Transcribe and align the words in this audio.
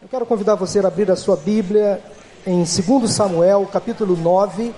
Eu 0.00 0.06
quero 0.08 0.24
convidar 0.24 0.54
você 0.54 0.78
a 0.78 0.86
abrir 0.86 1.10
a 1.10 1.16
sua 1.16 1.34
Bíblia 1.34 2.00
em 2.46 2.62
2 2.62 3.10
Samuel, 3.10 3.66
capítulo 3.66 4.16
9. 4.16 4.72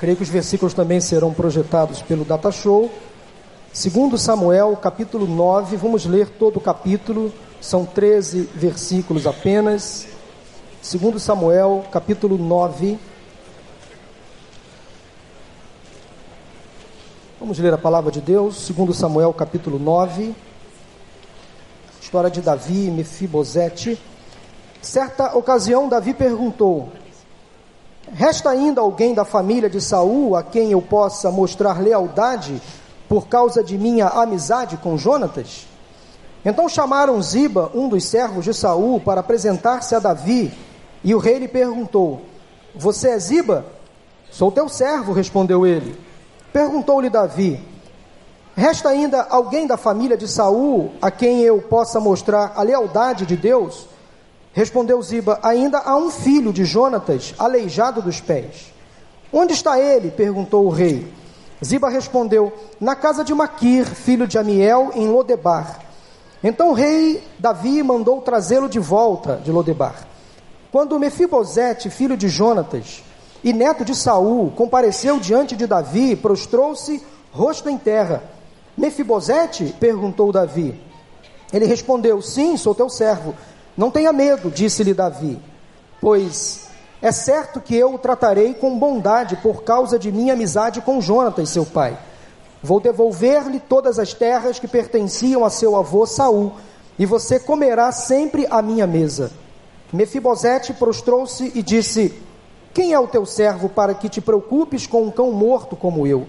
Creio 0.00 0.16
que 0.16 0.24
os 0.24 0.28
versículos 0.28 0.74
também 0.74 1.00
serão 1.00 1.32
projetados 1.32 2.02
pelo 2.02 2.24
Data 2.24 2.50
Show. 2.50 2.90
2 3.72 4.20
Samuel, 4.20 4.76
capítulo 4.76 5.24
9, 5.28 5.76
vamos 5.76 6.04
ler 6.04 6.30
todo 6.30 6.56
o 6.56 6.60
capítulo, 6.60 7.32
são 7.60 7.86
13 7.86 8.50
versículos 8.56 9.24
apenas. 9.24 10.08
2 10.82 11.22
Samuel, 11.22 11.84
capítulo 11.92 12.36
9. 12.36 12.98
Vamos 17.38 17.56
ler 17.60 17.72
a 17.72 17.78
palavra 17.78 18.10
de 18.10 18.20
Deus, 18.20 18.68
2 18.68 18.96
Samuel, 18.96 19.32
capítulo 19.32 19.78
9 19.78 20.34
história 22.02 22.28
de 22.28 22.40
Davi 22.40 22.88
e 22.88 22.90
Mefibosete. 22.90 23.96
Certa 24.82 25.36
ocasião, 25.36 25.88
Davi 25.88 26.12
perguntou: 26.12 26.88
Resta 28.12 28.50
ainda 28.50 28.80
alguém 28.80 29.14
da 29.14 29.24
família 29.24 29.70
de 29.70 29.80
Saul 29.80 30.34
a 30.34 30.42
quem 30.42 30.72
eu 30.72 30.82
possa 30.82 31.30
mostrar 31.30 31.80
lealdade 31.80 32.60
por 33.08 33.28
causa 33.28 33.62
de 33.62 33.78
minha 33.78 34.08
amizade 34.08 34.76
com 34.76 34.98
Jonatas? 34.98 35.68
Então 36.44 36.68
chamaram 36.68 37.22
Ziba, 37.22 37.70
um 37.72 37.88
dos 37.88 38.04
servos 38.04 38.44
de 38.44 38.52
Saul, 38.52 38.98
para 38.98 39.20
apresentar-se 39.20 39.94
a 39.94 40.00
Davi, 40.00 40.52
e 41.04 41.14
o 41.14 41.18
rei 41.18 41.38
lhe 41.38 41.48
perguntou: 41.48 42.22
Você 42.74 43.10
é 43.10 43.18
Ziba? 43.18 43.64
Sou 44.28 44.50
teu 44.50 44.68
servo, 44.68 45.12
respondeu 45.12 45.64
ele. 45.64 45.96
Perguntou-lhe 46.52 47.08
Davi: 47.08 47.71
Resta 48.54 48.90
ainda 48.90 49.22
alguém 49.30 49.66
da 49.66 49.78
família 49.78 50.16
de 50.16 50.28
Saul 50.28 50.92
a 51.00 51.10
quem 51.10 51.40
eu 51.40 51.62
possa 51.62 51.98
mostrar 51.98 52.52
a 52.54 52.62
lealdade 52.62 53.24
de 53.24 53.36
Deus? 53.36 53.86
Respondeu 54.52 55.00
Ziba: 55.02 55.40
Ainda 55.42 55.78
há 55.78 55.96
um 55.96 56.10
filho 56.10 56.52
de 56.52 56.64
Jonatas, 56.64 57.34
aleijado 57.38 58.02
dos 58.02 58.20
pés. 58.20 58.72
Onde 59.32 59.54
está 59.54 59.80
ele? 59.80 60.10
perguntou 60.10 60.66
o 60.66 60.70
rei. 60.70 61.10
Ziba 61.64 61.88
respondeu: 61.88 62.52
Na 62.78 62.94
casa 62.94 63.24
de 63.24 63.34
Maquir, 63.34 63.86
filho 63.86 64.26
de 64.26 64.36
Amiel, 64.36 64.90
em 64.94 65.08
Lodebar. 65.08 65.80
Então 66.44 66.70
o 66.70 66.74
rei 66.74 67.24
Davi 67.38 67.82
mandou 67.82 68.20
trazê-lo 68.20 68.68
de 68.68 68.78
volta 68.78 69.36
de 69.42 69.50
Lodebar. 69.50 70.06
Quando 70.70 70.98
Mefibosete, 70.98 71.88
filho 71.88 72.18
de 72.18 72.28
Jonatas 72.28 73.02
e 73.42 73.52
neto 73.52 73.82
de 73.82 73.94
Saul, 73.94 74.50
compareceu 74.50 75.18
diante 75.18 75.56
de 75.56 75.66
Davi, 75.66 76.16
prostrou-se 76.16 77.02
rosto 77.32 77.70
em 77.70 77.78
terra 77.78 78.22
Mefibosete? 78.76 79.74
perguntou 79.78 80.32
Davi. 80.32 80.80
Ele 81.52 81.66
respondeu: 81.66 82.20
Sim, 82.22 82.56
sou 82.56 82.74
teu 82.74 82.88
servo. 82.88 83.34
Não 83.76 83.90
tenha 83.90 84.12
medo, 84.12 84.50
disse-lhe 84.50 84.92
Davi, 84.92 85.38
pois 86.00 86.68
é 87.00 87.10
certo 87.10 87.60
que 87.60 87.74
eu 87.74 87.94
o 87.94 87.98
tratarei 87.98 88.54
com 88.54 88.78
bondade 88.78 89.36
por 89.36 89.64
causa 89.64 89.98
de 89.98 90.12
minha 90.12 90.34
amizade 90.34 90.80
com 90.80 91.00
Jonatas, 91.00 91.48
seu 91.48 91.64
pai. 91.64 91.98
Vou 92.62 92.78
devolver-lhe 92.78 93.58
todas 93.58 93.98
as 93.98 94.14
terras 94.14 94.58
que 94.58 94.68
pertenciam 94.68 95.44
a 95.44 95.50
seu 95.50 95.74
avô 95.74 96.06
Saul, 96.06 96.52
e 96.98 97.06
você 97.06 97.40
comerá 97.40 97.90
sempre 97.90 98.46
à 98.50 98.62
minha 98.62 98.86
mesa. 98.86 99.32
Mefibosete 99.92 100.72
prostrou-se 100.72 101.50
e 101.54 101.62
disse: 101.62 102.14
Quem 102.72 102.92
é 102.92 103.00
o 103.00 103.08
teu 103.08 103.26
servo 103.26 103.68
para 103.68 103.94
que 103.94 104.08
te 104.08 104.20
preocupes 104.20 104.86
com 104.86 105.02
um 105.02 105.10
cão 105.10 105.32
morto 105.32 105.74
como 105.74 106.06
eu? 106.06 106.26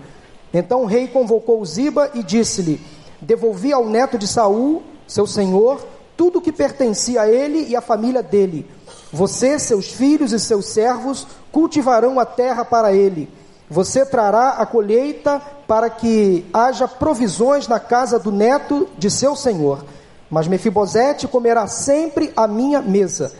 Então 0.53 0.83
o 0.83 0.85
rei 0.85 1.07
convocou 1.07 1.65
Ziba 1.65 2.11
e 2.13 2.21
disse-lhe: 2.21 2.79
Devolvi 3.19 3.73
ao 3.73 3.87
neto 3.87 4.17
de 4.17 4.27
Saul, 4.27 4.83
seu 5.07 5.25
senhor, 5.25 5.83
tudo 6.15 6.39
o 6.39 6.41
que 6.41 6.51
pertencia 6.51 7.21
a 7.21 7.29
ele 7.29 7.67
e 7.67 7.75
à 7.75 7.81
família 7.81 8.21
dele. 8.21 8.69
Você, 9.11 9.57
seus 9.57 9.91
filhos 9.91 10.31
e 10.31 10.39
seus 10.39 10.67
servos 10.67 11.27
cultivarão 11.51 12.19
a 12.19 12.25
terra 12.25 12.63
para 12.63 12.93
ele. 12.93 13.29
Você 13.69 14.05
trará 14.05 14.49
a 14.51 14.65
colheita 14.65 15.41
para 15.67 15.89
que 15.89 16.45
haja 16.53 16.87
provisões 16.87 17.67
na 17.67 17.79
casa 17.79 18.19
do 18.19 18.31
neto 18.31 18.87
de 18.97 19.09
seu 19.09 19.35
senhor. 19.35 19.83
Mas 20.29 20.47
Mefibosete 20.47 21.27
comerá 21.27 21.67
sempre 21.67 22.31
a 22.35 22.47
minha 22.47 22.81
mesa. 22.81 23.31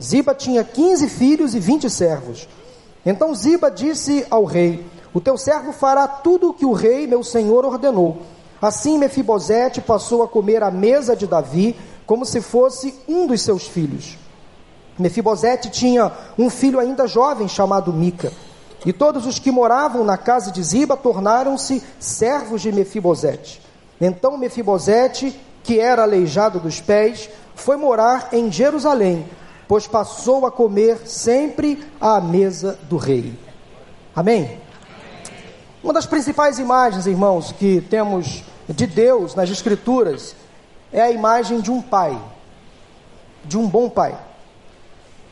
Ziba 0.00 0.34
tinha 0.34 0.64
quinze 0.64 1.08
filhos 1.08 1.54
e 1.54 1.60
vinte 1.60 1.88
servos. 1.88 2.48
Então 3.06 3.34
Ziba 3.34 3.70
disse 3.70 4.26
ao 4.30 4.44
rei: 4.44 4.84
o 5.14 5.20
teu 5.20 5.36
servo 5.36 5.72
fará 5.72 6.08
tudo 6.08 6.50
o 6.50 6.54
que 6.54 6.64
o 6.64 6.72
rei, 6.72 7.06
meu 7.06 7.22
senhor, 7.22 7.64
ordenou. 7.64 8.22
Assim 8.60 8.98
Mefibosete 8.98 9.80
passou 9.80 10.22
a 10.22 10.28
comer 10.28 10.62
à 10.62 10.70
mesa 10.70 11.16
de 11.16 11.26
Davi, 11.26 11.76
como 12.06 12.24
se 12.24 12.40
fosse 12.40 12.94
um 13.08 13.26
dos 13.26 13.42
seus 13.42 13.66
filhos. 13.66 14.16
Mefibosete 14.98 15.70
tinha 15.70 16.12
um 16.38 16.48
filho 16.48 16.78
ainda 16.78 17.06
jovem 17.06 17.48
chamado 17.48 17.92
Mica. 17.92 18.32
E 18.84 18.92
todos 18.92 19.26
os 19.26 19.38
que 19.38 19.50
moravam 19.50 20.04
na 20.04 20.16
casa 20.16 20.50
de 20.50 20.62
Ziba 20.62 20.96
tornaram-se 20.96 21.82
servos 22.00 22.62
de 22.62 22.72
Mefibosete. 22.72 23.60
Então 24.00 24.36
Mefibosete, 24.36 25.38
que 25.62 25.78
era 25.78 26.02
aleijado 26.02 26.58
dos 26.58 26.80
pés, 26.80 27.28
foi 27.54 27.76
morar 27.76 28.30
em 28.32 28.50
Jerusalém, 28.50 29.26
pois 29.68 29.86
passou 29.86 30.46
a 30.46 30.50
comer 30.50 31.06
sempre 31.06 31.84
à 32.00 32.20
mesa 32.20 32.78
do 32.88 32.96
rei. 32.96 33.32
Amém? 34.14 34.60
Uma 35.82 35.92
das 35.92 36.06
principais 36.06 36.60
imagens, 36.60 37.08
irmãos, 37.08 37.50
que 37.50 37.80
temos 37.80 38.44
de 38.68 38.86
Deus 38.86 39.34
nas 39.34 39.50
Escrituras 39.50 40.36
é 40.92 41.02
a 41.02 41.10
imagem 41.10 41.60
de 41.60 41.72
um 41.72 41.82
pai, 41.82 42.16
de 43.44 43.58
um 43.58 43.66
bom 43.66 43.90
pai. 43.90 44.16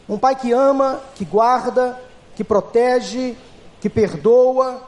Um 0.09 0.19
pai 0.19 0.34
que 0.34 0.50
ama, 0.50 1.00
que 1.15 1.25
guarda, 1.25 1.97
que 2.34 2.43
protege, 2.43 3.37
que 3.81 3.88
perdoa, 3.88 4.83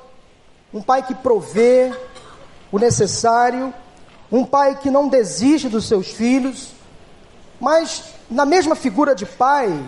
um 0.75 0.83
pai 0.83 1.00
que 1.05 1.15
provê 1.15 1.94
o 2.73 2.79
necessário, 2.81 3.73
um 4.33 4.44
pai 4.44 4.75
que 4.75 4.91
não 4.91 5.06
desiste 5.06 5.69
dos 5.69 5.87
seus 5.87 6.09
filhos, 6.09 6.73
mas 7.61 8.03
na 8.29 8.44
mesma 8.44 8.75
figura 8.75 9.15
de 9.15 9.27
pai, 9.27 9.81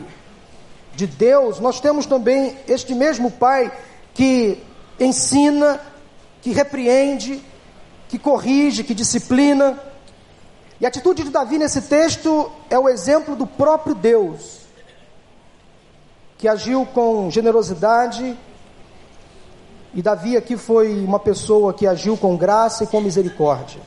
de 0.94 1.08
Deus, 1.08 1.58
nós 1.58 1.80
temos 1.80 2.06
também 2.06 2.56
este 2.68 2.94
mesmo 2.94 3.28
pai 3.28 3.72
que 4.14 4.62
ensina, 4.98 5.80
que 6.42 6.52
repreende, 6.52 7.42
que 8.08 8.18
corrige, 8.18 8.84
que 8.84 8.94
disciplina. 8.94 9.78
E 10.80 10.84
a 10.84 10.88
atitude 10.88 11.24
de 11.24 11.30
Davi 11.30 11.58
nesse 11.58 11.82
texto 11.82 12.50
é 12.68 12.78
o 12.78 12.88
exemplo 12.88 13.34
do 13.34 13.46
próprio 13.46 13.94
Deus, 13.94 14.60
que 16.38 16.46
agiu 16.46 16.84
com 16.86 17.30
generosidade. 17.30 18.36
E 19.94 20.02
Davi 20.02 20.36
aqui 20.36 20.56
foi 20.56 21.04
uma 21.04 21.18
pessoa 21.18 21.72
que 21.72 21.86
agiu 21.86 22.16
com 22.16 22.36
graça 22.36 22.84
e 22.84 22.86
com 22.86 23.00
misericórdia. 23.00 23.80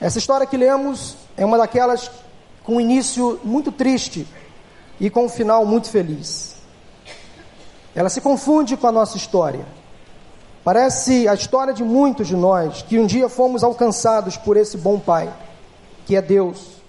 Essa 0.00 0.18
história 0.18 0.46
que 0.46 0.56
lemos 0.56 1.16
é 1.36 1.44
uma 1.44 1.56
daquelas 1.56 2.10
com 2.64 2.76
um 2.76 2.80
início 2.80 3.40
muito 3.42 3.72
triste 3.72 4.26
e 5.00 5.10
com 5.10 5.26
um 5.26 5.28
final 5.28 5.64
muito 5.64 5.88
feliz. 5.88 6.56
Ela 7.94 8.08
se 8.08 8.20
confunde 8.20 8.76
com 8.76 8.86
a 8.86 8.92
nossa 8.92 9.16
história. 9.16 9.66
Parece 10.64 11.26
a 11.26 11.34
história 11.34 11.74
de 11.74 11.82
muitos 11.82 12.28
de 12.28 12.36
nós 12.36 12.82
que 12.82 12.96
um 12.96 13.04
dia 13.04 13.28
fomos 13.28 13.64
alcançados 13.64 14.36
por 14.36 14.56
esse 14.56 14.76
bom 14.76 14.96
Pai, 14.96 15.32
que 16.06 16.14
é 16.14 16.22
Deus, 16.22 16.80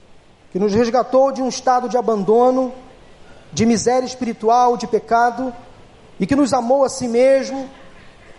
que 0.52 0.60
nos 0.60 0.74
resgatou 0.74 1.32
de 1.32 1.42
um 1.42 1.50
estado 1.50 1.90
de 1.90 1.98
abandono, 1.98 2.72
de 3.52 3.66
miséria 3.66 4.06
espiritual, 4.06 4.78
de 4.78 4.86
pecado, 4.86 5.52
e 6.20 6.28
que 6.28 6.36
nos 6.36 6.54
amou 6.54 6.84
a 6.84 6.90
si 6.90 7.08
mesmo. 7.08 7.68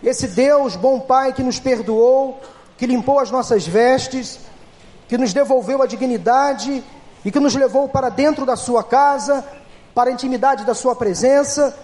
Esse 0.05 0.29
Deus, 0.29 0.77
bom 0.77 1.01
Pai, 1.01 1.33
que 1.33 1.43
nos 1.43 1.59
perdoou, 1.59 2.41
que 2.79 2.87
limpou 2.87 3.19
as 3.19 3.33
nossas 3.33 3.67
vestes, 3.67 4.39
que 5.09 5.19
nos 5.19 5.33
devolveu 5.33 5.83
a 5.83 5.87
dignidade 5.87 6.85
e 7.25 7.33
que 7.33 7.41
nos 7.41 7.57
levou 7.57 7.89
para 7.89 8.09
dentro 8.09 8.47
da 8.47 8.55
sua 8.55 8.85
casa, 8.85 9.45
para 9.93 10.11
a 10.11 10.13
intimidade 10.13 10.65
da 10.65 10.75
sua 10.75 10.95
presença 10.95 11.75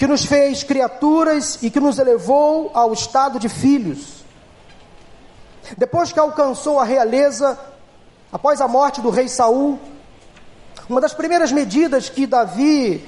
que 0.00 0.06
nos 0.06 0.24
fez 0.24 0.64
criaturas 0.64 1.58
e 1.60 1.70
que 1.70 1.78
nos 1.78 1.98
elevou 1.98 2.70
ao 2.72 2.90
estado 2.90 3.38
de 3.38 3.50
filhos. 3.50 4.24
Depois 5.76 6.10
que 6.10 6.18
alcançou 6.18 6.80
a 6.80 6.84
realeza, 6.84 7.60
após 8.32 8.62
a 8.62 8.66
morte 8.66 9.02
do 9.02 9.10
rei 9.10 9.28
Saul, 9.28 9.78
uma 10.88 11.02
das 11.02 11.12
primeiras 11.12 11.52
medidas 11.52 12.08
que 12.08 12.26
Davi 12.26 13.06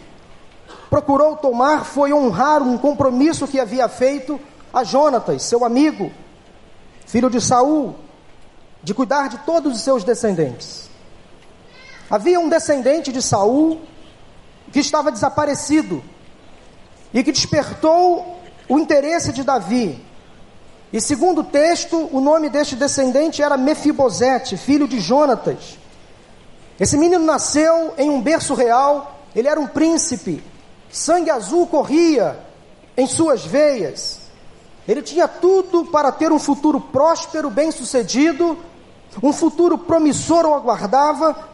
procurou 0.91 1.35
tomar 1.35 1.87
foi 1.87 2.13
honrar 2.13 2.63
um 2.63 2.77
compromisso 2.77 3.49
que 3.49 3.59
havia 3.59 3.89
feito 3.89 4.39
a 4.71 4.85
Jonatas, 4.85 5.45
seu 5.45 5.65
amigo, 5.65 6.13
filho 7.07 7.31
de 7.31 7.41
Saul, 7.41 7.95
de 8.83 8.93
cuidar 8.93 9.31
de 9.31 9.39
todos 9.39 9.77
os 9.77 9.81
seus 9.81 10.05
descendentes. 10.05 10.91
Havia 12.11 12.39
um 12.39 12.51
descendente 12.51 13.11
de 13.11 13.23
Saul 13.23 13.81
que 14.71 14.81
estava 14.81 15.11
desaparecido 15.11 16.05
e 17.13 17.23
que 17.23 17.33
despertou 17.33 18.41
o 18.69 18.79
interesse 18.79 19.33
de 19.33 19.43
Davi. 19.43 20.03
E 20.93 21.01
segundo 21.01 21.41
o 21.41 21.45
texto, 21.45 22.09
o 22.13 22.21
nome 22.21 22.49
deste 22.51 22.77
descendente 22.77 23.43
era 23.43 23.57
Mefibosete, 23.57 24.57
filho 24.57 24.87
de 24.87 25.01
Jonatas. 25.01 25.79
Esse 26.79 26.97
menino 26.97 27.25
nasceu 27.25 27.95
em 27.97 28.11
um 28.11 28.21
berço 28.21 28.55
real, 28.55 29.21
ele 29.35 29.49
era 29.49 29.59
um 29.59 29.67
príncipe, 29.67 30.43
sangue 30.91 31.31
azul 31.31 31.67
corria 31.67 32.39
em 32.97 33.07
suas 33.07 33.45
veias. 33.45 34.21
Ele 34.87 35.01
tinha 35.01 35.29
tudo 35.29 35.85
para 35.87 36.11
ter 36.11 36.33
um 36.33 36.39
futuro 36.39 36.81
próspero, 36.81 37.49
bem-sucedido, 37.49 38.59
um 39.23 39.33
futuro 39.33 39.79
promissor 39.79 40.45
o 40.45 40.55
aguardava. 40.55 41.52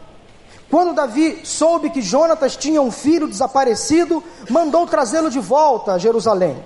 Quando 0.69 0.93
Davi 0.93 1.41
soube 1.43 1.89
que 1.89 2.01
Jonatas 2.01 2.55
tinha 2.55 2.81
um 2.81 2.91
filho 2.91 3.27
desaparecido, 3.27 4.23
mandou 4.49 4.85
trazê-lo 4.85 5.29
de 5.31 5.39
volta 5.39 5.93
a 5.93 5.97
Jerusalém. 5.97 6.63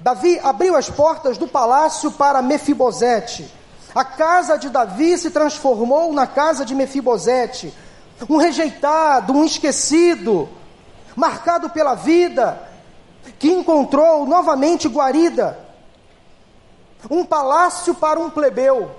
Davi 0.00 0.38
abriu 0.42 0.74
as 0.74 0.88
portas 0.88 1.36
do 1.36 1.46
palácio 1.46 2.10
para 2.10 2.40
Mefibosete. 2.40 3.50
A 3.94 4.04
casa 4.04 4.56
de 4.56 4.70
Davi 4.70 5.18
se 5.18 5.30
transformou 5.30 6.12
na 6.12 6.26
casa 6.26 6.64
de 6.64 6.74
Mefibosete, 6.74 7.72
um 8.28 8.36
rejeitado, 8.36 9.32
um 9.34 9.44
esquecido, 9.44 10.48
marcado 11.14 11.68
pela 11.68 11.94
vida, 11.94 12.62
que 13.38 13.50
encontrou 13.50 14.26
novamente 14.26 14.88
guarida, 14.88 15.58
um 17.10 17.24
palácio 17.24 17.94
para 17.94 18.18
um 18.18 18.30
plebeu. 18.30 18.90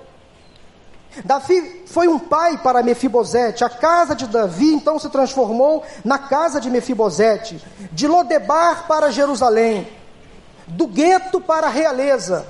Davi 1.24 1.84
foi 1.86 2.06
um 2.06 2.18
pai 2.18 2.58
para 2.58 2.82
Mefibosete. 2.82 3.64
A 3.64 3.68
casa 3.68 4.14
de 4.14 4.26
Davi 4.26 4.72
então 4.72 4.98
se 4.98 5.08
transformou 5.08 5.84
na 6.04 6.18
casa 6.18 6.60
de 6.60 6.70
Mefibosete, 6.70 7.62
de 7.92 8.06
Lodebar 8.06 8.86
para 8.86 9.10
Jerusalém, 9.10 9.88
do 10.66 10.86
gueto 10.86 11.40
para 11.40 11.66
a 11.66 11.70
realeza, 11.70 12.46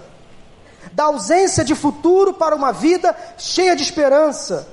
da 0.92 1.04
ausência 1.04 1.64
de 1.64 1.74
futuro 1.74 2.34
para 2.34 2.54
uma 2.54 2.72
vida 2.72 3.16
cheia 3.36 3.76
de 3.76 3.82
esperança, 3.82 4.68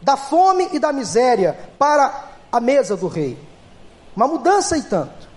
da 0.00 0.16
fome 0.16 0.68
e 0.72 0.78
da 0.78 0.92
miséria 0.92 1.58
para 1.78 2.30
a 2.50 2.60
mesa 2.60 2.96
do 2.96 3.08
rei. 3.08 3.38
Uma 4.14 4.26
mudança 4.26 4.76
e 4.76 4.82
tanto, 4.82 5.28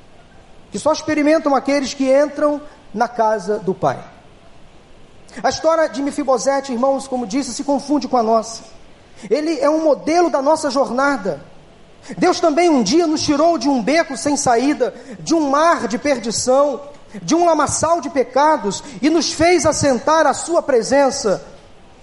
que 0.72 0.80
só 0.80 0.94
experimentam 0.94 1.54
aqueles 1.54 1.94
que 1.94 2.10
entram 2.12 2.62
na 2.94 3.08
casa 3.08 3.60
do 3.60 3.74
pai. 3.74 4.00
A 5.44 5.50
história 5.50 5.88
de 5.88 6.02
Mefibosete, 6.02 6.74
irmãos, 6.74 7.08
como 7.08 7.28
disse, 7.28 7.54
se 7.54 7.64
confunde 7.64 8.08
com 8.08 8.18
a 8.18 8.24
nossa. 8.24 8.64
Ele 9.30 9.60
é 9.60 9.70
um 9.70 9.84
modelo 9.84 10.30
da 10.30 10.42
nossa 10.42 10.70
jornada. 10.70 11.42
Deus 12.18 12.40
também 12.40 12.70
um 12.70 12.82
dia 12.82 13.06
nos 13.06 13.22
tirou 13.22 13.58
de 13.58 13.70
um 13.70 13.84
beco 13.84 14.18
sem 14.18 14.36
saída, 14.36 14.94
de 15.20 15.36
um 15.36 15.50
mar 15.50 15.88
de 15.88 15.98
perdição, 15.98 16.82
de 17.22 17.36
um 17.36 17.46
lamaçal 17.46 18.02
de 18.02 18.10
pecados 18.10 18.84
e 19.02 19.10
nos 19.10 19.32
fez 19.32 19.66
assentar 19.66 20.26
à 20.26 20.34
sua 20.34 20.62
presença. 20.62 21.46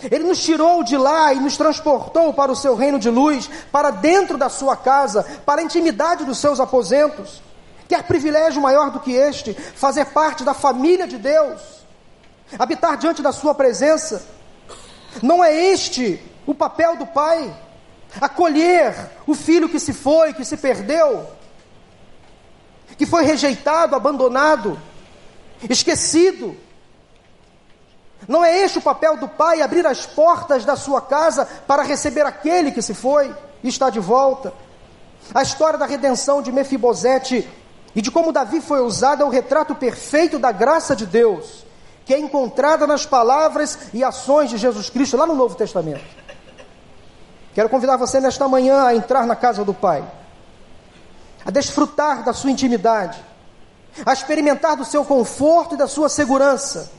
Ele 0.02 0.24
nos 0.24 0.42
tirou 0.42 0.84
de 0.84 0.96
lá 0.96 1.32
e 1.32 1.40
nos 1.40 1.56
transportou 1.56 2.32
para 2.32 2.52
o 2.52 2.56
seu 2.56 2.76
reino 2.76 2.98
de 2.98 3.10
luz, 3.10 3.48
para 3.72 3.90
dentro 3.90 4.36
da 4.36 4.48
sua 4.48 4.76
casa, 4.76 5.24
para 5.44 5.60
a 5.60 5.64
intimidade 5.64 6.24
dos 6.24 6.38
seus 6.38 6.60
aposentos. 6.60 7.42
Quer 7.88 8.02
privilégio 8.04 8.60
maior 8.60 8.90
do 8.90 9.00
que 9.00 9.12
este? 9.12 9.54
Fazer 9.54 10.06
parte 10.06 10.44
da 10.44 10.54
família 10.54 11.06
de 11.06 11.16
Deus 11.18 11.76
habitar 12.58 12.96
diante 12.96 13.22
da 13.22 13.32
Sua 13.32 13.54
presença. 13.54 14.26
Não 15.22 15.42
é 15.42 15.54
este 15.54 16.22
o 16.46 16.54
papel 16.54 16.96
do 16.96 17.06
Pai? 17.06 17.54
Acolher 18.20 18.94
o 19.26 19.34
filho 19.34 19.68
que 19.68 19.80
se 19.80 19.92
foi, 19.92 20.32
que 20.32 20.44
se 20.44 20.56
perdeu, 20.56 21.26
que 22.96 23.04
foi 23.04 23.24
rejeitado, 23.24 23.94
abandonado, 23.94 24.80
esquecido. 25.68 26.56
Não 28.26 28.44
é 28.44 28.58
este 28.58 28.78
o 28.78 28.82
papel 28.82 29.16
do 29.16 29.28
Pai, 29.28 29.60
abrir 29.60 29.86
as 29.86 30.06
portas 30.06 30.64
da 30.64 30.76
sua 30.76 31.00
casa 31.00 31.44
para 31.66 31.82
receber 31.82 32.24
aquele 32.24 32.72
que 32.72 32.80
se 32.80 32.94
foi 32.94 33.34
e 33.62 33.68
está 33.68 33.90
de 33.90 34.00
volta? 34.00 34.54
A 35.34 35.42
história 35.42 35.78
da 35.78 35.86
redenção 35.86 36.40
de 36.40 36.52
Mefibosete 36.52 37.46
e 37.94 38.00
de 38.00 38.10
como 38.10 38.32
Davi 38.32 38.60
foi 38.60 38.80
usado 38.80 39.22
é 39.22 39.26
o 39.26 39.30
retrato 39.30 39.74
perfeito 39.74 40.38
da 40.38 40.52
graça 40.52 40.94
de 40.94 41.04
Deus 41.04 41.65
que 42.06 42.14
é 42.14 42.18
encontrada 42.20 42.86
nas 42.86 43.04
palavras 43.04 43.76
e 43.92 44.04
ações 44.04 44.48
de 44.48 44.56
Jesus 44.56 44.88
Cristo 44.88 45.16
lá 45.16 45.26
no 45.26 45.34
Novo 45.34 45.56
Testamento. 45.56 46.04
Quero 47.52 47.68
convidar 47.68 47.96
você 47.96 48.20
nesta 48.20 48.46
manhã 48.46 48.84
a 48.84 48.94
entrar 48.94 49.26
na 49.26 49.34
casa 49.34 49.64
do 49.64 49.74
Pai, 49.74 50.04
a 51.44 51.50
desfrutar 51.50 52.22
da 52.22 52.32
sua 52.32 52.52
intimidade, 52.52 53.20
a 54.04 54.12
experimentar 54.12 54.76
do 54.76 54.84
seu 54.84 55.04
conforto 55.04 55.74
e 55.74 55.78
da 55.78 55.88
sua 55.88 56.08
segurança. 56.08 56.92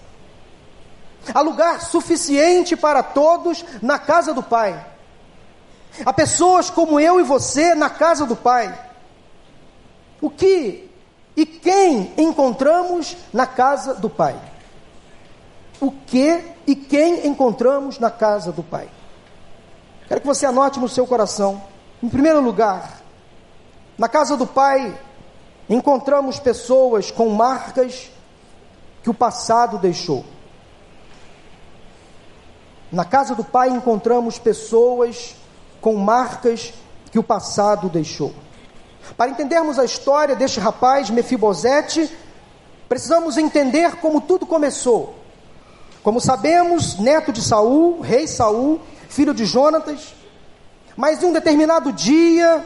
Há 1.33 1.39
lugar 1.39 1.81
suficiente 1.81 2.75
para 2.75 3.01
todos 3.01 3.63
na 3.81 3.97
casa 3.97 4.33
do 4.33 4.43
Pai. 4.43 4.85
Há 6.05 6.11
pessoas 6.11 6.69
como 6.69 6.99
eu 6.99 7.17
e 7.17 7.23
você 7.23 7.73
na 7.73 7.89
casa 7.89 8.25
do 8.25 8.35
Pai. 8.35 8.77
O 10.19 10.29
que 10.29 10.91
e 11.33 11.45
quem 11.45 12.13
encontramos 12.17 13.15
na 13.31 13.47
casa 13.47 13.93
do 13.93 14.09
Pai? 14.09 14.56
O 15.79 15.91
que 15.91 16.43
e 16.65 16.75
quem 16.75 17.27
encontramos 17.27 17.99
na 17.99 18.11
casa 18.11 18.51
do 18.51 18.63
Pai. 18.63 18.89
Quero 20.07 20.21
que 20.21 20.27
você 20.27 20.45
anote 20.45 20.79
no 20.79 20.89
seu 20.89 21.05
coração. 21.05 21.61
Em 22.01 22.09
primeiro 22.09 22.41
lugar, 22.41 23.01
na 23.97 24.07
casa 24.07 24.37
do 24.37 24.47
Pai 24.47 24.97
encontramos 25.69 26.39
pessoas 26.39 27.11
com 27.11 27.29
marcas 27.29 28.09
que 29.03 29.09
o 29.09 29.13
passado 29.13 29.77
deixou. 29.77 30.23
Na 32.91 33.03
casa 33.03 33.35
do 33.35 33.43
Pai 33.43 33.69
encontramos 33.69 34.39
pessoas 34.39 35.35
com 35.81 35.95
marcas 35.95 36.73
que 37.11 37.19
o 37.19 37.23
passado 37.23 37.89
deixou. 37.89 38.33
Para 39.15 39.29
entendermos 39.29 39.79
a 39.79 39.85
história 39.85 40.35
deste 40.35 40.59
rapaz 40.59 41.09
Mefibosete, 41.09 42.11
precisamos 42.87 43.37
entender 43.37 43.97
como 43.97 44.21
tudo 44.21 44.45
começou. 44.45 45.15
Como 46.07 46.21
sabemos, 46.21 46.97
neto 46.97 47.33
de 47.33 47.41
Saul, 47.41 47.99
rei 47.99 48.27
Saul, 48.27 48.79
filho 49.09 49.33
de 49.33 49.43
Jonatas, 49.43 50.15
mas 50.95 51.21
em 51.21 51.25
um 51.25 51.33
determinado 51.33 51.91
dia, 51.91 52.65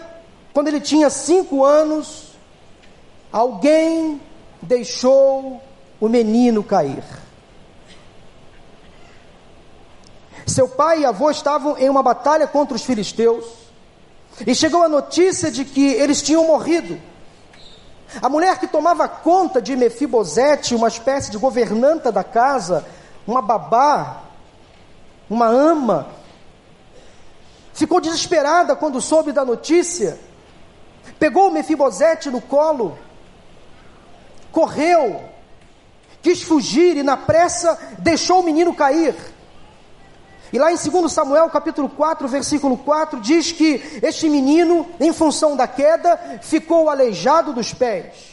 quando 0.53 0.67
ele 0.67 0.79
tinha 0.79 1.09
cinco 1.09 1.65
anos, 1.65 2.35
alguém 3.31 4.21
deixou 4.61 5.59
o 5.99 6.07
menino 6.07 6.63
cair. 6.63 7.03
Seu 10.45 10.67
pai 10.67 10.99
e 10.99 11.05
avô 11.05 11.31
estavam 11.31 11.75
em 11.79 11.89
uma 11.89 12.03
batalha 12.03 12.45
contra 12.45 12.75
os 12.75 12.83
filisteus, 12.83 13.45
e 14.45 14.53
chegou 14.53 14.83
a 14.83 14.87
notícia 14.87 15.49
de 15.49 15.65
que 15.65 15.93
eles 15.93 16.21
tinham 16.21 16.45
morrido. 16.45 17.01
A 18.21 18.29
mulher 18.29 18.59
que 18.59 18.67
tomava 18.67 19.07
conta 19.07 19.59
de 19.59 19.75
Mefibosete, 19.75 20.75
uma 20.75 20.89
espécie 20.89 21.31
de 21.31 21.39
governanta 21.39 22.11
da 22.11 22.23
casa, 22.23 22.85
uma 23.25 23.41
babá, 23.41 24.23
uma 25.29 25.47
ama, 25.47 26.07
ficou 27.73 28.01
desesperada 28.01 28.75
quando 28.75 29.01
soube 29.01 29.31
da 29.31 29.45
notícia, 29.45 30.19
pegou 31.19 31.47
o 31.47 31.51
Mefibosete 31.51 32.29
no 32.29 32.41
colo, 32.41 32.97
correu, 34.51 35.23
quis 36.21 36.41
fugir 36.41 36.97
e 36.97 37.03
na 37.03 37.17
pressa 37.17 37.77
deixou 37.99 38.41
o 38.41 38.43
menino 38.43 38.73
cair. 38.73 39.15
E 40.53 40.59
lá 40.59 40.71
em 40.71 40.75
2 40.75 41.11
Samuel 41.11 41.49
capítulo 41.49 41.87
4, 41.87 42.27
versículo 42.27 42.77
4, 42.77 43.21
diz 43.21 43.53
que 43.53 43.99
este 44.03 44.27
menino, 44.27 44.85
em 44.99 45.13
função 45.13 45.55
da 45.55 45.65
queda, 45.65 46.39
ficou 46.41 46.89
aleijado 46.89 47.53
dos 47.53 47.73
pés. 47.73 48.31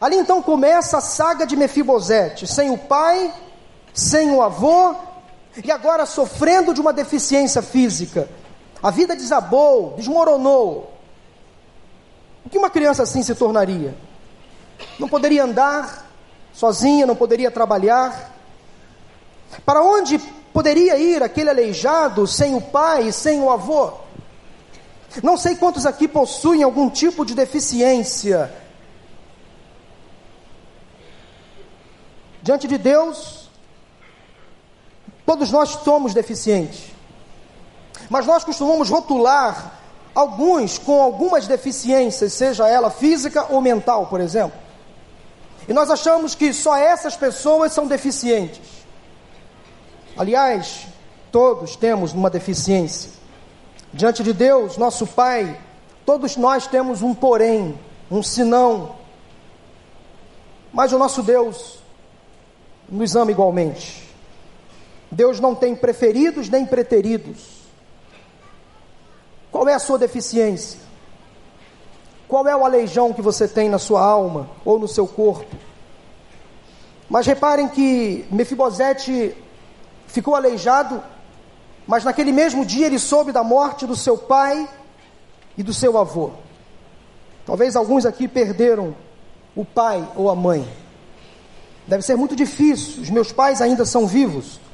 Ali 0.00 0.16
então 0.16 0.40
começa 0.40 0.98
a 0.98 1.00
saga 1.00 1.44
de 1.44 1.56
Mefibosete, 1.56 2.46
sem 2.46 2.70
o 2.70 2.78
pai, 2.78 3.32
sem 3.96 4.30
o 4.30 4.42
avô 4.42 4.94
e 5.64 5.72
agora 5.72 6.04
sofrendo 6.04 6.74
de 6.74 6.82
uma 6.82 6.92
deficiência 6.92 7.62
física. 7.62 8.28
A 8.82 8.90
vida 8.90 9.16
desabou, 9.16 9.94
desmoronou. 9.96 10.92
O 12.44 12.50
que 12.50 12.58
uma 12.58 12.68
criança 12.68 13.02
assim 13.04 13.22
se 13.22 13.34
tornaria? 13.34 13.96
Não 14.98 15.08
poderia 15.08 15.44
andar 15.44 16.06
sozinha, 16.52 17.06
não 17.06 17.16
poderia 17.16 17.50
trabalhar. 17.50 18.32
Para 19.64 19.82
onde 19.82 20.18
poderia 20.52 20.98
ir 20.98 21.22
aquele 21.22 21.48
aleijado 21.48 22.26
sem 22.26 22.54
o 22.54 22.60
pai, 22.60 23.10
sem 23.12 23.40
o 23.40 23.50
avô? 23.50 23.94
Não 25.22 25.38
sei 25.38 25.56
quantos 25.56 25.86
aqui 25.86 26.06
possuem 26.06 26.62
algum 26.62 26.90
tipo 26.90 27.24
de 27.24 27.34
deficiência. 27.34 28.52
Diante 32.42 32.68
de 32.68 32.76
Deus, 32.76 33.45
Todos 35.26 35.50
nós 35.50 35.70
somos 35.84 36.14
deficientes. 36.14 36.84
Mas 38.08 38.24
nós 38.24 38.44
costumamos 38.44 38.88
rotular 38.88 39.72
alguns 40.14 40.78
com 40.78 41.02
algumas 41.02 41.48
deficiências, 41.48 42.32
seja 42.32 42.68
ela 42.68 42.90
física 42.90 43.46
ou 43.50 43.60
mental, 43.60 44.06
por 44.06 44.20
exemplo. 44.20 44.58
E 45.68 45.72
nós 45.72 45.90
achamos 45.90 46.36
que 46.36 46.52
só 46.52 46.76
essas 46.76 47.16
pessoas 47.16 47.72
são 47.72 47.88
deficientes. 47.88 48.60
Aliás, 50.16 50.86
todos 51.32 51.74
temos 51.74 52.12
uma 52.12 52.30
deficiência. 52.30 53.10
Diante 53.92 54.22
de 54.22 54.32
Deus, 54.32 54.76
nosso 54.76 55.06
Pai, 55.06 55.58
todos 56.04 56.36
nós 56.36 56.68
temos 56.68 57.02
um 57.02 57.12
porém, 57.12 57.76
um 58.10 58.22
senão. 58.22 58.94
Mas 60.72 60.92
o 60.92 60.98
nosso 60.98 61.22
Deus 61.22 61.80
nos 62.88 63.16
ama 63.16 63.32
igualmente. 63.32 64.05
Deus 65.16 65.40
não 65.40 65.54
tem 65.54 65.74
preferidos 65.74 66.50
nem 66.50 66.66
preteridos. 66.66 67.62
Qual 69.50 69.66
é 69.66 69.72
a 69.72 69.78
sua 69.78 69.98
deficiência? 69.98 70.78
Qual 72.28 72.46
é 72.46 72.54
o 72.54 72.66
aleijão 72.66 73.14
que 73.14 73.22
você 73.22 73.48
tem 73.48 73.70
na 73.70 73.78
sua 73.78 74.04
alma 74.04 74.50
ou 74.62 74.78
no 74.78 74.86
seu 74.86 75.06
corpo? 75.06 75.56
Mas 77.08 77.26
reparem 77.26 77.66
que 77.66 78.26
Mefibosete 78.30 79.34
ficou 80.06 80.34
aleijado, 80.34 81.02
mas 81.86 82.04
naquele 82.04 82.30
mesmo 82.30 82.66
dia 82.66 82.84
ele 82.84 82.98
soube 82.98 83.32
da 83.32 83.42
morte 83.42 83.86
do 83.86 83.96
seu 83.96 84.18
pai 84.18 84.68
e 85.56 85.62
do 85.62 85.72
seu 85.72 85.96
avô. 85.96 86.32
Talvez 87.46 87.74
alguns 87.74 88.04
aqui 88.04 88.28
perderam 88.28 88.94
o 89.54 89.64
pai 89.64 90.06
ou 90.14 90.28
a 90.28 90.36
mãe. 90.36 90.68
Deve 91.86 92.02
ser 92.02 92.16
muito 92.16 92.36
difícil, 92.36 93.00
os 93.00 93.08
meus 93.08 93.32
pais 93.32 93.62
ainda 93.62 93.86
são 93.86 94.06
vivos. 94.06 94.65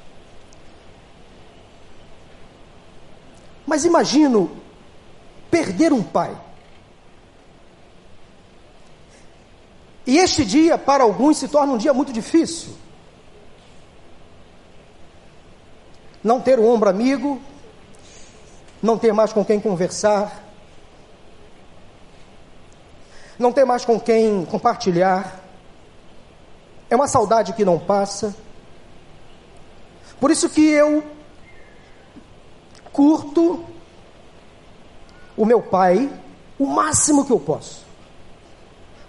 Mas 3.67 3.85
imagino 3.85 4.51
perder 5.51 5.93
um 5.93 6.03
pai. 6.03 6.37
E 10.07 10.19
este 10.19 10.45
dia, 10.45 10.77
para 10.77 11.05
alguns, 11.05 11.39
se 11.39 11.49
torna 11.49 11.73
um 11.73 11.77
dia 11.77 11.93
muito 11.93 12.13
difícil. 12.13 12.75
Não 16.25 16.41
ter 16.41 16.59
um 16.59 16.69
ombro 16.69 16.89
amigo, 16.89 17.41
não 18.83 18.99
ter 18.99 19.13
mais 19.13 19.33
com 19.33 19.45
quem 19.45 19.61
conversar, 19.61 20.43
não 23.39 23.53
ter 23.53 23.65
mais 23.65 23.85
com 23.85 23.99
quem 23.99 24.45
compartilhar. 24.45 25.41
É 26.91 26.97
uma 26.97 27.09
saudade 27.09 27.53
que 27.53 27.65
não 27.65 27.79
passa. 27.79 28.35
Por 30.21 30.31
isso 30.31 30.49
que 30.49 30.69
eu 30.69 31.05
curto 32.93 33.65
o 35.37 35.45
meu 35.45 35.63
pai 35.63 36.11
o 36.59 36.67
máximo 36.67 37.25
que 37.25 37.33
eu 37.33 37.41
posso. 37.41 37.85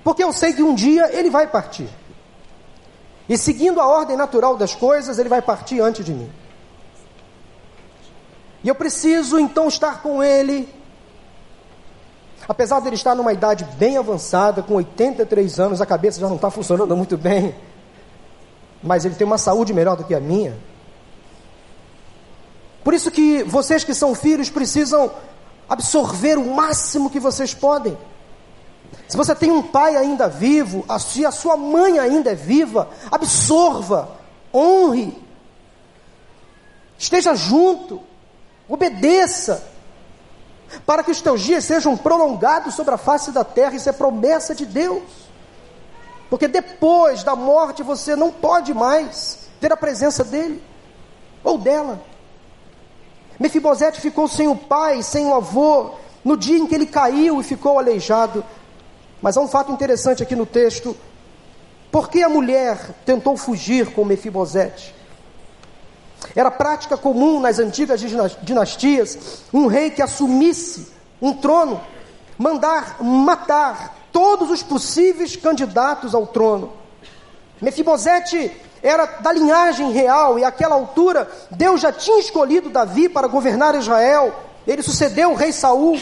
Porque 0.04 0.24
eu 0.24 0.34
sei 0.34 0.54
que 0.54 0.64
um 0.64 0.74
dia 0.74 1.16
ele 1.18 1.30
vai 1.30 1.48
partir. 1.48 1.88
E 3.30 3.38
seguindo 3.38 3.80
a 3.80 3.88
ordem 3.88 4.18
natural 4.18 4.58
das 4.58 4.76
coisas, 4.76 5.18
ele 5.18 5.30
vai 5.30 5.42
partir 5.42 5.80
antes 5.80 6.04
de 6.04 6.14
mim. 6.14 6.30
E 8.64 8.68
eu 8.68 8.76
preciso 8.76 9.40
então 9.40 9.68
estar 9.68 10.02
com 10.02 10.24
ele. 10.24 10.68
Apesar 12.48 12.82
dele 12.82 12.96
estar 12.96 13.16
numa 13.16 13.32
idade 13.32 13.64
bem 13.78 13.98
avançada, 13.98 14.62
com 14.62 14.76
83 14.76 15.60
anos, 15.60 15.80
a 15.80 15.86
cabeça 15.86 16.20
já 16.20 16.28
não 16.28 16.36
está 16.36 16.50
funcionando 16.50 16.96
muito 16.98 17.18
bem. 17.18 17.56
Mas 18.82 19.06
ele 19.06 19.16
tem 19.16 19.26
uma 19.26 19.38
saúde 19.38 19.74
melhor 19.74 19.96
do 19.96 20.04
que 20.04 20.14
a 20.14 20.20
minha. 20.20 20.58
Por 22.84 22.94
isso 22.94 23.10
que 23.10 23.44
vocês 23.44 23.84
que 23.84 23.94
são 23.94 24.14
filhos 24.14 24.50
precisam 24.50 25.12
absorver 25.70 26.38
o 26.38 26.54
máximo 26.54 27.10
que 27.10 27.20
vocês 27.20 27.54
podem. 27.54 27.98
Se 29.08 29.18
você 29.18 29.34
tem 29.34 29.52
um 29.52 29.62
pai 29.62 29.96
ainda 29.96 30.28
vivo, 30.28 30.86
se 31.00 31.26
a 31.26 31.32
sua 31.32 31.56
mãe 31.56 32.00
ainda 32.00 32.32
é 32.32 32.36
viva, 32.36 32.90
absorva, 33.12 34.10
honre, 34.54 35.18
esteja 36.98 37.36
junto, 37.36 38.02
obedeça, 38.68 39.64
para 40.86 41.04
que 41.04 41.12
os 41.12 41.22
teus 41.22 41.42
dias 41.42 41.64
sejam 41.64 41.96
prolongados 41.96 42.76
sobre 42.76 42.94
a 42.94 42.98
face 42.98 43.32
da 43.32 43.44
terra, 43.44 43.76
isso 43.76 43.90
é 43.90 43.94
promessa 43.94 44.56
de 44.56 44.66
Deus. 44.66 45.04
Porque 46.30 46.48
depois 46.48 47.24
da 47.24 47.36
morte 47.36 47.84
você 47.84 48.16
não 48.16 48.32
pode 48.32 48.74
mais 48.74 49.48
ter 49.60 49.72
a 49.72 49.78
presença 49.78 50.24
dele 50.24 50.64
ou 51.44 51.58
dela. 51.58 52.02
Mefibosete 53.44 54.00
ficou 54.00 54.26
sem 54.26 54.48
o 54.48 54.56
pai, 54.56 55.04
sem 55.04 55.26
o 55.26 55.34
avô, 55.34 55.96
no 56.24 56.38
dia 56.38 56.58
em 56.58 56.66
que 56.66 56.74
ele 56.74 56.86
caiu 56.86 57.42
e 57.42 57.44
ficou 57.44 57.78
aleijado. 57.78 58.42
Mas 59.22 59.36
há 59.36 59.42
um 59.42 59.50
fato 59.50 59.70
interessante 59.70 60.24
aqui 60.24 60.34
no 60.34 60.46
texto. 60.46 60.96
Por 61.92 62.10
que 62.10 62.24
a 62.24 62.30
mulher 62.30 62.80
tentou 63.06 63.36
fugir 63.36 63.88
com 63.88 64.06
Mefibosete? 64.06 64.96
Era 66.34 66.50
prática 66.50 66.96
comum 66.96 67.42
nas 67.42 67.60
antigas 67.60 68.00
dinastias 68.42 69.44
um 69.54 69.68
rei 69.68 69.90
que 69.90 70.02
assumisse 70.02 70.88
um 71.22 71.34
trono, 71.34 71.82
mandar 72.38 73.04
matar 73.04 74.08
todos 74.14 74.50
os 74.52 74.64
possíveis 74.64 75.36
candidatos 75.36 76.16
ao 76.16 76.26
trono. 76.26 76.72
Mefibosete 77.62 78.54
era 78.84 79.06
da 79.06 79.32
linhagem 79.32 79.92
real 79.92 80.38
e 80.38 80.44
àquela 80.44 80.76
altura 80.76 81.32
Deus 81.50 81.80
já 81.80 81.92
tinha 81.92 82.20
escolhido 82.20 82.70
Davi 82.70 83.08
para 83.08 83.28
governar 83.28 83.74
Israel. 83.76 84.36
Ele 84.68 84.84
sucedeu 84.84 85.32
o 85.32 85.36
rei 85.36 85.54
Saul. 85.54 86.00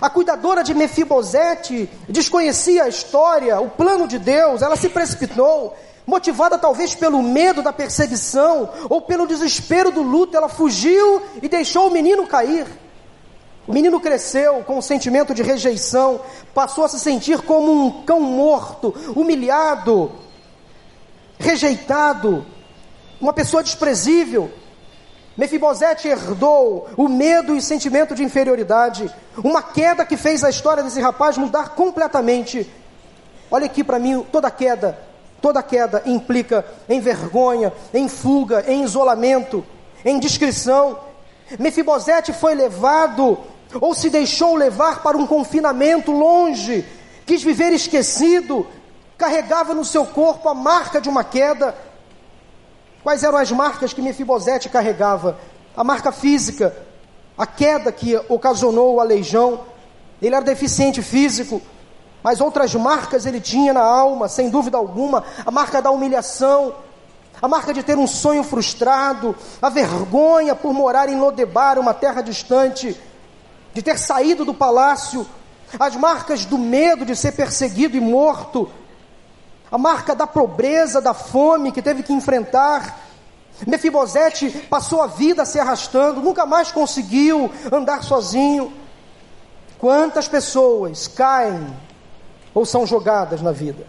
A 0.00 0.08
cuidadora 0.08 0.62
de 0.62 0.72
Mefibosete 0.72 1.90
desconhecia 2.08 2.84
a 2.84 2.88
história, 2.88 3.60
o 3.60 3.68
plano 3.68 4.06
de 4.06 4.20
Deus, 4.20 4.62
ela 4.62 4.76
se 4.76 4.88
precipitou, 4.88 5.76
motivada 6.06 6.56
talvez 6.56 6.94
pelo 6.94 7.20
medo 7.20 7.60
da 7.60 7.72
perseguição 7.72 8.70
ou 8.88 9.02
pelo 9.02 9.26
desespero 9.26 9.90
do 9.90 10.00
luto, 10.00 10.36
ela 10.36 10.48
fugiu 10.48 11.20
e 11.42 11.48
deixou 11.48 11.88
o 11.88 11.90
menino 11.90 12.24
cair. 12.24 12.68
O 13.66 13.72
menino 13.72 14.00
cresceu 14.00 14.62
com 14.64 14.78
um 14.78 14.82
sentimento 14.82 15.34
de 15.34 15.42
rejeição, 15.42 16.20
passou 16.54 16.84
a 16.84 16.88
se 16.88 17.00
sentir 17.00 17.42
como 17.42 17.72
um 17.72 18.04
cão 18.04 18.20
morto, 18.20 18.94
humilhado, 19.16 20.12
rejeitado, 21.40 22.46
uma 23.20 23.32
pessoa 23.32 23.62
desprezível. 23.62 24.52
Mefibosete 25.36 26.06
herdou 26.06 26.88
o 26.96 27.08
medo 27.08 27.56
e 27.56 27.62
sentimento 27.62 28.14
de 28.14 28.22
inferioridade, 28.22 29.10
uma 29.42 29.62
queda 29.62 30.04
que 30.04 30.16
fez 30.16 30.44
a 30.44 30.50
história 30.50 30.82
desse 30.82 31.00
rapaz 31.00 31.38
mudar 31.38 31.70
completamente. 31.70 32.70
Olha 33.50 33.64
aqui 33.64 33.82
para 33.82 33.98
mim, 33.98 34.24
toda 34.30 34.50
queda, 34.50 34.98
toda 35.40 35.62
queda 35.62 36.02
implica 36.04 36.64
em 36.88 37.00
vergonha, 37.00 37.72
em 37.94 38.06
fuga, 38.06 38.64
em 38.68 38.84
isolamento, 38.84 39.64
em 40.04 40.20
discrição. 40.20 40.98
Mefibosete 41.58 42.32
foi 42.34 42.54
levado 42.54 43.38
ou 43.80 43.94
se 43.94 44.10
deixou 44.10 44.56
levar 44.56 45.02
para 45.02 45.16
um 45.16 45.26
confinamento 45.26 46.12
longe, 46.12 46.84
quis 47.24 47.42
viver 47.42 47.72
esquecido, 47.72 48.66
carregava 49.20 49.74
no 49.74 49.84
seu 49.84 50.04
corpo 50.04 50.48
a 50.48 50.54
marca 50.54 51.00
de 51.00 51.08
uma 51.08 51.22
queda, 51.22 51.76
Quais 53.02 53.22
eram 53.22 53.38
as 53.38 53.50
marcas 53.50 53.92
que 53.92 54.02
Mefibosete 54.02 54.68
carregava? 54.68 55.38
A 55.74 55.82
marca 55.82 56.12
física, 56.12 56.76
a 57.36 57.46
queda 57.46 57.90
que 57.90 58.14
ocasionou 58.28 58.94
o 58.94 59.00
aleijão. 59.00 59.60
Ele 60.20 60.34
era 60.34 60.44
deficiente 60.44 61.00
físico, 61.00 61.62
mas 62.22 62.40
outras 62.40 62.74
marcas 62.74 63.24
ele 63.24 63.40
tinha 63.40 63.72
na 63.72 63.82
alma, 63.82 64.28
sem 64.28 64.50
dúvida 64.50 64.76
alguma, 64.76 65.24
a 65.46 65.50
marca 65.50 65.80
da 65.80 65.90
humilhação, 65.90 66.74
a 67.40 67.48
marca 67.48 67.72
de 67.72 67.82
ter 67.82 67.96
um 67.96 68.06
sonho 68.06 68.44
frustrado, 68.44 69.34
a 69.62 69.70
vergonha 69.70 70.54
por 70.54 70.74
morar 70.74 71.08
em 71.08 71.18
Lodebar, 71.18 71.78
uma 71.78 71.94
terra 71.94 72.20
distante, 72.20 73.00
de 73.72 73.80
ter 73.80 73.98
saído 73.98 74.44
do 74.44 74.52
palácio, 74.52 75.26
as 75.78 75.96
marcas 75.96 76.44
do 76.44 76.58
medo 76.58 77.06
de 77.06 77.16
ser 77.16 77.32
perseguido 77.32 77.96
e 77.96 78.00
morto, 78.00 78.70
a 79.70 79.78
marca 79.78 80.14
da 80.14 80.26
pobreza, 80.26 81.00
da 81.00 81.14
fome 81.14 81.70
que 81.70 81.80
teve 81.80 82.02
que 82.02 82.12
enfrentar. 82.12 82.98
Mefibosete 83.66 84.50
passou 84.68 85.02
a 85.02 85.06
vida 85.06 85.44
se 85.44 85.60
arrastando, 85.60 86.20
nunca 86.20 86.44
mais 86.44 86.72
conseguiu 86.72 87.50
andar 87.70 88.02
sozinho. 88.02 88.72
Quantas 89.78 90.26
pessoas 90.28 91.06
caem 91.06 91.66
ou 92.52 92.66
são 92.66 92.86
jogadas 92.86 93.40
na 93.40 93.52
vida? 93.52 93.86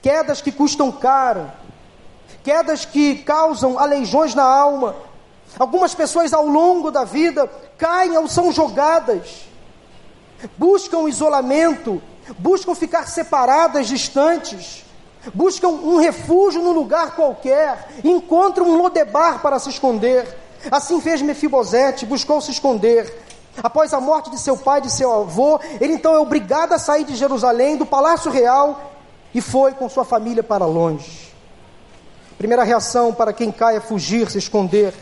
Quedas 0.00 0.40
que 0.40 0.50
custam 0.50 0.90
caro, 0.90 1.50
quedas 2.42 2.84
que 2.84 3.16
causam 3.16 3.78
aleijões 3.78 4.34
na 4.34 4.44
alma. 4.44 4.96
Algumas 5.58 5.94
pessoas 5.94 6.32
ao 6.32 6.46
longo 6.46 6.90
da 6.90 7.04
vida 7.04 7.46
caem 7.76 8.16
ou 8.16 8.26
são 8.26 8.50
jogadas, 8.50 9.46
buscam 10.56 11.08
isolamento, 11.08 12.02
buscam 12.38 12.74
ficar 12.74 13.06
separadas, 13.06 13.86
distantes, 13.86 14.84
buscam 15.34 15.68
um 15.68 15.98
refúgio 15.98 16.62
num 16.62 16.72
lugar 16.72 17.14
qualquer, 17.14 17.88
encontram 18.04 18.66
um 18.66 18.76
lodebar 18.76 19.40
para 19.40 19.58
se 19.58 19.70
esconder. 19.70 20.26
Assim 20.70 21.00
fez 21.00 21.20
Mefibosete, 21.22 22.06
buscou 22.06 22.40
se 22.40 22.50
esconder. 22.50 23.12
Após 23.62 23.92
a 23.92 24.00
morte 24.00 24.30
de 24.30 24.38
seu 24.38 24.56
pai 24.56 24.78
e 24.78 24.82
de 24.82 24.90
seu 24.90 25.12
avô, 25.12 25.60
ele 25.80 25.94
então 25.94 26.14
é 26.14 26.18
obrigado 26.18 26.72
a 26.72 26.78
sair 26.78 27.04
de 27.04 27.14
Jerusalém, 27.14 27.76
do 27.76 27.84
palácio 27.84 28.30
real, 28.30 28.92
e 29.34 29.40
foi 29.40 29.72
com 29.72 29.88
sua 29.88 30.04
família 30.04 30.42
para 30.42 30.64
longe. 30.64 31.32
Primeira 32.38 32.64
reação 32.64 33.12
para 33.12 33.32
quem 33.32 33.52
cai 33.52 33.76
é 33.76 33.80
fugir, 33.80 34.30
se 34.30 34.38
esconder. 34.38 34.94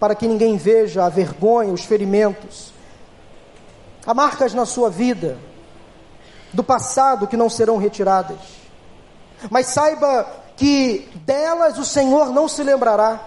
para 0.00 0.14
que 0.14 0.26
ninguém 0.26 0.56
veja 0.56 1.04
a 1.04 1.10
vergonha, 1.10 1.74
os 1.74 1.84
ferimentos. 1.84 2.72
Há 4.06 4.14
marcas 4.14 4.54
na 4.54 4.64
sua 4.64 4.88
vida 4.88 5.36
do 6.52 6.62
passado 6.62 7.26
que 7.26 7.36
não 7.36 7.48
serão 7.48 7.76
retiradas. 7.76 8.38
Mas 9.50 9.66
saiba 9.66 10.26
que 10.56 11.08
delas 11.24 11.78
o 11.78 11.84
Senhor 11.84 12.30
não 12.30 12.48
se 12.48 12.62
lembrará. 12.62 13.20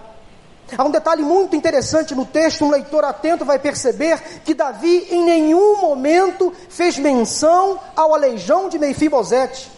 Há 0.76 0.84
um 0.84 0.90
detalhe 0.90 1.22
muito 1.22 1.54
interessante 1.54 2.14
no 2.14 2.24
texto, 2.24 2.64
um 2.64 2.70
leitor 2.70 3.04
atento 3.04 3.44
vai 3.44 3.58
perceber 3.58 4.20
que 4.44 4.54
Davi 4.54 5.08
em 5.10 5.22
nenhum 5.22 5.80
momento 5.80 6.52
fez 6.68 6.98
menção 6.98 7.78
ao 7.94 8.14
aleijão 8.14 8.68
de 8.68 8.78
Meifibosete. 8.78 9.70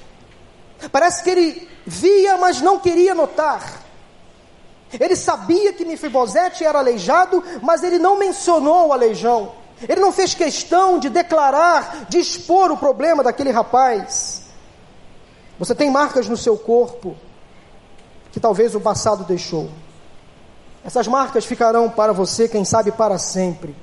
Parece 0.92 1.22
que 1.22 1.30
ele 1.30 1.68
via, 1.84 2.36
mas 2.36 2.60
não 2.60 2.78
queria 2.78 3.14
notar. 3.14 3.82
Ele 4.92 5.16
sabia 5.16 5.72
que 5.72 5.84
Mefibosete 5.84 6.64
era 6.64 6.78
aleijado, 6.78 7.42
mas 7.60 7.82
ele 7.82 7.98
não 7.98 8.18
mencionou 8.18 8.88
o 8.88 8.92
aleijão. 8.92 9.52
Ele 9.82 10.00
não 10.00 10.12
fez 10.12 10.34
questão 10.34 10.98
de 10.98 11.08
declarar, 11.10 12.06
de 12.08 12.18
expor 12.18 12.70
o 12.70 12.76
problema 12.76 13.22
daquele 13.22 13.50
rapaz. 13.50 14.42
Você 15.58 15.74
tem 15.74 15.90
marcas 15.90 16.28
no 16.28 16.36
seu 16.36 16.56
corpo 16.56 17.16
que 18.32 18.40
talvez 18.40 18.74
o 18.74 18.80
passado 18.80 19.24
deixou. 19.24 19.70
Essas 20.84 21.08
marcas 21.08 21.44
ficarão 21.44 21.90
para 21.90 22.12
você, 22.12 22.48
quem 22.48 22.64
sabe, 22.64 22.92
para 22.92 23.18
sempre. 23.18 23.74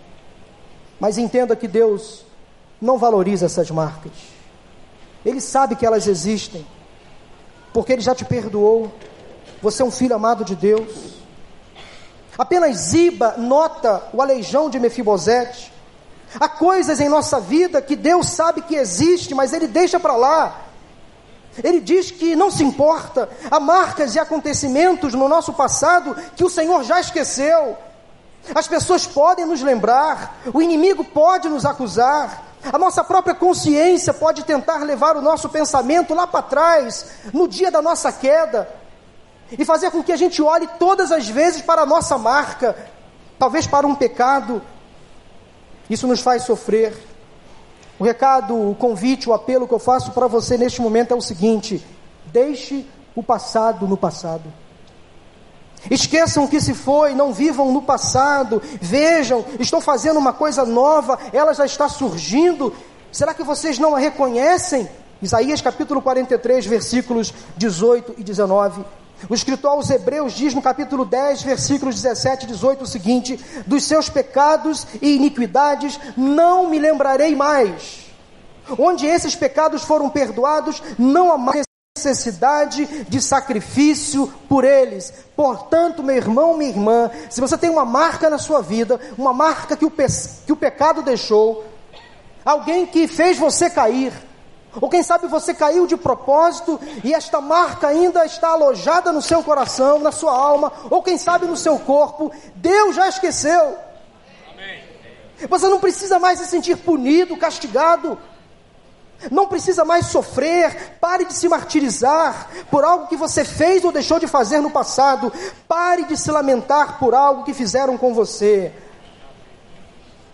Mas 1.00 1.18
entenda 1.18 1.56
que 1.56 1.68
Deus 1.68 2.24
não 2.80 2.98
valoriza 2.98 3.48
essas 3.48 3.70
marcas. 3.70 4.12
Ele 5.26 5.42
sabe 5.42 5.76
que 5.76 5.86
elas 5.86 6.08
existem, 6.08 6.66
porque 7.74 7.92
Ele 7.92 8.02
já 8.02 8.16
te 8.16 8.24
perdoou. 8.24 8.90
Você 9.62 9.82
é 9.82 9.86
um 9.86 9.92
filho 9.92 10.16
amado 10.16 10.46
de 10.46 10.56
Deus. 10.56 11.16
Apenas 12.38 12.78
Ziba 12.78 13.36
nota 13.38 14.04
o 14.14 14.22
aleijão 14.22 14.70
de 14.70 14.80
Mefibosete. 14.80 15.73
Há 16.40 16.48
coisas 16.48 17.00
em 17.00 17.10
nossa 17.10 17.40
vida 17.40 17.82
que 17.82 17.96
Deus 17.96 18.30
sabe 18.30 18.62
que 18.62 18.76
existe, 18.76 19.36
mas 19.36 19.54
Ele 19.54 19.68
deixa 19.68 20.00
para 20.00 20.16
lá. 20.16 20.62
Ele 21.62 21.80
diz 21.80 22.10
que 22.10 22.36
não 22.36 22.50
se 22.50 22.64
importa. 22.64 23.30
Há 23.52 23.60
marcas 23.60 24.16
e 24.16 24.20
acontecimentos 24.20 25.14
no 25.14 25.28
nosso 25.28 25.54
passado 25.54 26.16
que 26.36 26.44
o 26.44 26.50
Senhor 26.50 26.84
já 26.84 27.00
esqueceu. 27.00 27.78
As 28.54 28.68
pessoas 28.68 29.06
podem 29.06 29.46
nos 29.46 29.62
lembrar, 29.62 30.38
o 30.54 30.62
inimigo 30.62 31.04
pode 31.04 31.48
nos 31.48 31.66
acusar, 31.66 32.44
a 32.72 32.78
nossa 32.78 33.04
própria 33.04 33.34
consciência 33.34 34.14
pode 34.14 34.44
tentar 34.44 34.84
levar 34.84 35.16
o 35.16 35.22
nosso 35.22 35.48
pensamento 35.50 36.14
lá 36.14 36.28
para 36.28 36.42
trás, 36.42 37.06
no 37.34 37.48
dia 37.48 37.72
da 37.72 37.82
nossa 37.82 38.12
queda, 38.12 38.70
e 39.52 39.64
fazer 39.64 39.92
com 39.92 40.04
que 40.04 40.12
a 40.12 40.18
gente 40.18 40.42
olhe 40.42 40.68
todas 40.80 41.12
as 41.12 41.28
vezes 41.28 41.62
para 41.62 41.84
a 41.84 41.86
nossa 41.86 42.18
marca, 42.18 42.76
talvez 43.40 43.66
para 43.66 43.88
um 43.88 43.96
pecado. 43.96 44.62
Isso 45.90 46.08
nos 46.08 46.22
faz 46.22 46.44
sofrer. 46.44 46.96
O 48.00 48.04
recado, 48.04 48.56
o 48.56 48.76
convite, 48.76 49.30
o 49.30 49.34
apelo 49.34 49.68
que 49.68 49.74
eu 49.74 49.80
faço 49.80 50.12
para 50.12 50.28
você 50.28 50.58
neste 50.58 50.82
momento 50.82 51.14
é 51.14 51.16
o 51.16 51.22
seguinte: 51.22 51.86
deixe 52.26 52.86
o 53.16 53.22
passado 53.22 53.88
no 53.88 53.98
passado. 53.98 54.52
Esqueçam 55.92 56.46
o 56.46 56.48
que 56.48 56.62
se 56.62 56.74
foi, 56.74 57.14
não 57.14 57.34
vivam 57.34 57.72
no 57.72 57.82
passado. 57.82 58.62
Vejam, 58.82 59.46
estou 59.60 59.82
fazendo 59.82 60.18
uma 60.18 60.32
coisa 60.32 60.66
nova, 60.66 61.20
ela 61.32 61.54
já 61.54 61.66
está 61.66 61.90
surgindo. 61.90 62.74
Será 63.12 63.34
que 63.34 63.44
vocês 63.44 63.78
não 63.78 63.96
a 63.96 64.00
reconhecem? 64.00 64.90
Isaías 65.22 65.62
capítulo 65.62 66.02
43, 66.02 66.66
versículos 66.66 67.34
18 67.58 68.16
e 68.18 68.24
19. 68.24 68.84
O 69.30 69.34
escritor 69.34 69.72
aos 69.72 69.90
Hebreus 69.90 70.34
diz 70.34 70.54
no 70.54 70.62
capítulo 70.62 71.06
10, 71.06 71.44
versículos 71.44 71.96
17 71.96 72.46
e 72.46 72.48
18 72.48 72.84
o 72.84 72.88
seguinte: 72.88 73.40
Dos 73.66 73.86
seus 73.86 74.10
pecados 74.10 74.86
e 75.02 75.16
iniquidades 75.16 76.00
não 76.18 76.70
me 76.70 76.80
lembrarei 76.80 77.36
mais. 77.36 78.04
Onde 78.78 79.06
esses 79.06 79.36
pecados 79.36 79.84
foram 79.84 80.10
perdoados, 80.10 80.82
não 80.98 81.32
há 81.32 81.38
mais 81.38 81.64
necessidade 81.96 82.86
de 83.08 83.22
sacrifício 83.22 84.32
por 84.50 84.64
eles. 84.64 85.14
Portanto, 85.36 86.02
meu 86.02 86.16
irmão, 86.16 86.58
minha 86.58 86.70
irmã, 86.70 87.12
se 87.30 87.40
você 87.40 87.58
tem 87.58 87.70
uma 87.70 87.86
marca 87.86 88.30
na 88.30 88.38
sua 88.38 88.62
vida, 88.62 89.00
uma 89.18 89.34
marca 89.34 89.78
que 89.78 89.86
o, 89.86 89.92
que 89.92 90.52
o 90.52 90.56
pecado 90.56 91.02
deixou, 91.02 91.64
alguém 92.44 92.86
que 92.86 93.08
fez 93.08 93.38
você 93.38 93.70
cair, 93.70 94.12
ou 94.82 94.90
quem 94.90 95.04
sabe 95.04 95.28
você 95.28 95.54
caiu 95.54 95.86
de 95.86 95.96
propósito 95.96 96.80
e 97.04 97.14
esta 97.14 97.40
marca 97.40 97.88
ainda 97.88 98.26
está 98.26 98.50
alojada 98.50 99.12
no 99.12 99.22
seu 99.22 99.44
coração, 99.44 100.00
na 100.00 100.12
sua 100.12 100.36
alma, 100.36 100.72
ou 100.90 101.04
quem 101.04 101.18
sabe 101.18 101.46
no 101.46 101.56
seu 101.56 101.78
corpo. 101.80 102.32
Deus 102.56 102.96
já 102.96 103.08
esqueceu. 103.08 103.78
Amém. 104.52 104.84
Você 105.48 105.68
não 105.68 105.80
precisa 105.80 106.18
mais 106.18 106.40
se 106.40 106.48
sentir 106.48 106.78
punido, 106.78 107.38
castigado. 107.38 108.18
Não 109.30 109.48
precisa 109.48 109.86
mais 109.86 110.08
sofrer. 110.08 110.98
Pare 111.00 111.26
de 111.26 111.34
se 111.34 111.48
martirizar 111.48 112.50
por 112.72 112.84
algo 112.84 113.08
que 113.08 113.16
você 113.16 113.46
fez 113.46 113.86
ou 113.86 113.92
deixou 113.92 114.20
de 114.20 114.28
fazer 114.28 114.60
no 114.60 114.72
passado. 114.72 115.32
Pare 115.68 116.06
de 116.06 116.18
se 116.18 116.32
lamentar 116.32 116.98
por 116.98 117.14
algo 117.14 117.44
que 117.44 117.54
fizeram 117.54 117.96
com 117.96 118.14
você. 118.14 118.74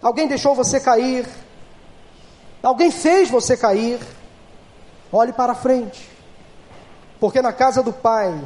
Alguém 0.01 0.27
deixou 0.27 0.55
você 0.55 0.79
cair. 0.79 1.27
Alguém 2.63 2.89
fez 2.89 3.29
você 3.29 3.57
cair. 3.57 3.99
Olhe 5.11 5.33
para 5.33 5.55
frente. 5.55 6.09
Porque 7.19 7.41
na 7.41 7.51
casa 7.51 7.83
do 7.83 7.91
Pai, 7.91 8.39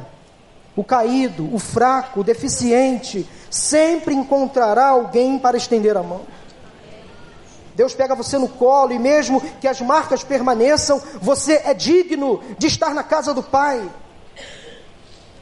o 0.74 0.82
caído, 0.82 1.54
o 1.54 1.58
fraco, 1.58 2.20
o 2.20 2.24
deficiente, 2.24 3.28
sempre 3.50 4.14
encontrará 4.14 4.88
alguém 4.88 5.38
para 5.38 5.56
estender 5.56 5.96
a 5.96 6.02
mão. 6.02 6.22
Deus 7.74 7.92
pega 7.92 8.14
você 8.14 8.38
no 8.38 8.48
colo 8.48 8.92
e 8.92 8.98
mesmo 8.98 9.40
que 9.40 9.66
as 9.66 9.80
marcas 9.80 10.22
permaneçam, 10.22 11.00
você 11.20 11.62
é 11.64 11.74
digno 11.74 12.40
de 12.56 12.68
estar 12.68 12.94
na 12.94 13.02
casa 13.02 13.34
do 13.34 13.42
Pai. 13.42 13.88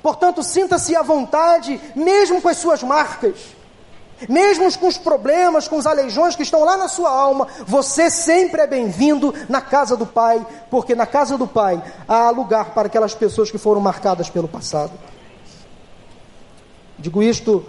Portanto, 0.03 0.43
sinta-se 0.43 0.97
à 0.97 1.03
vontade, 1.03 1.81
mesmo 1.95 2.43
com 2.43 2.49
as 2.49 2.57
suas 2.57 2.83
marcas. 2.83 3.37
Mesmo 4.29 4.71
com 4.79 4.87
os 4.87 4.97
problemas, 4.97 5.67
com 5.67 5.77
os 5.77 5.87
aleijões 5.87 6.37
que 6.37 6.43
estão 6.43 6.65
lá 6.65 6.77
na 6.77 6.89
sua 6.89 7.11
alma, 7.11 7.49
você 7.67 8.11
sempre 8.11 8.61
é 8.61 8.67
bem-vindo 8.67 9.35
na 9.49 9.61
casa 9.61 9.97
do 9.97 10.07
Pai, 10.07 10.45
porque 10.71 10.95
na 10.95 11.07
casa 11.07 11.37
do 11.37 11.47
Pai 11.47 11.83
há 12.07 12.31
lugar 12.31 12.73
para 12.75 12.87
aquelas 12.87 13.15
pessoas 13.15 13.51
que 13.51 13.59
foram 13.59 13.81
marcadas 13.81 14.31
pelo 14.31 14.49
passado. 14.49 14.93
Digo 16.99 17.23
isto 17.23 17.65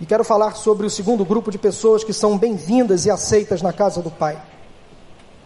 e 0.00 0.06
quero 0.06 0.24
falar 0.24 0.54
sobre 0.54 0.86
o 0.86 0.90
segundo 0.90 1.24
grupo 1.24 1.50
de 1.50 1.58
pessoas 1.58 2.04
que 2.04 2.12
são 2.12 2.38
bem-vindas 2.38 3.04
e 3.06 3.10
aceitas 3.10 3.62
na 3.62 3.72
casa 3.72 4.00
do 4.00 4.10
Pai. 4.10 4.40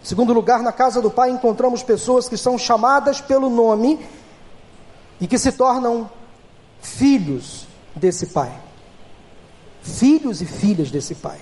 Em 0.03 0.07
segundo 0.07 0.33
lugar, 0.33 0.63
na 0.63 0.73
casa 0.73 1.01
do 1.01 1.11
Pai 1.11 1.31
encontramos 1.31 1.83
pessoas 1.83 2.29
que 2.29 2.37
são 2.37 2.59
chamadas 2.59 3.21
pelo 3.21 3.49
nome 3.49 3.99
e 5.21 5.27
que 5.27 5.39
se 5.39 5.53
tornam 5.53 6.09
filhos 6.81 7.67
desse 7.97 8.27
Pai 8.27 8.68
filhos 9.89 10.41
e 10.41 10.47
filhas 10.47 10.91
desse 10.91 11.15
Pai. 11.15 11.39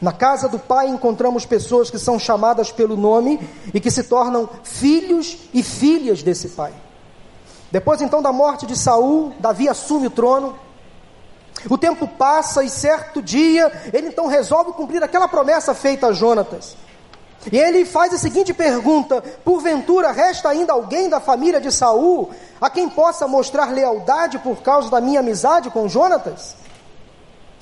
Na 0.00 0.12
casa 0.12 0.48
do 0.48 0.58
Pai 0.58 0.88
encontramos 0.88 1.46
pessoas 1.46 1.90
que 1.90 1.98
são 1.98 2.18
chamadas 2.18 2.70
pelo 2.70 2.96
nome 2.96 3.40
e 3.72 3.80
que 3.80 3.90
se 3.90 4.04
tornam 4.04 4.48
filhos 4.62 5.38
e 5.54 5.62
filhas 5.62 6.22
desse 6.22 6.50
Pai. 6.50 6.74
Depois 7.70 8.00
então 8.02 8.20
da 8.20 8.32
morte 8.32 8.66
de 8.66 8.76
Saul, 8.76 9.32
Davi 9.40 9.68
assume 9.68 10.08
o 10.08 10.10
trono. 10.10 10.54
O 11.70 11.78
tempo 11.78 12.06
passa 12.06 12.62
e 12.62 12.68
certo 12.68 13.22
dia 13.22 13.72
ele 13.92 14.08
então 14.08 14.26
resolve 14.26 14.72
cumprir 14.72 15.02
aquela 15.02 15.26
promessa 15.26 15.74
feita 15.74 16.08
a 16.08 16.12
Jonatas. 16.12 16.76
E 17.50 17.56
ele 17.56 17.84
faz 17.84 18.12
a 18.12 18.18
seguinte 18.18 18.52
pergunta: 18.52 19.22
Porventura 19.44 20.12
resta 20.12 20.48
ainda 20.50 20.72
alguém 20.72 21.08
da 21.08 21.20
família 21.20 21.60
de 21.60 21.72
Saul 21.72 22.30
a 22.60 22.68
quem 22.68 22.88
possa 22.88 23.26
mostrar 23.26 23.72
lealdade 23.72 24.38
por 24.38 24.58
causa 24.58 24.90
da 24.90 25.00
minha 25.00 25.20
amizade 25.20 25.70
com 25.70 25.88
Jonatas? 25.88 26.65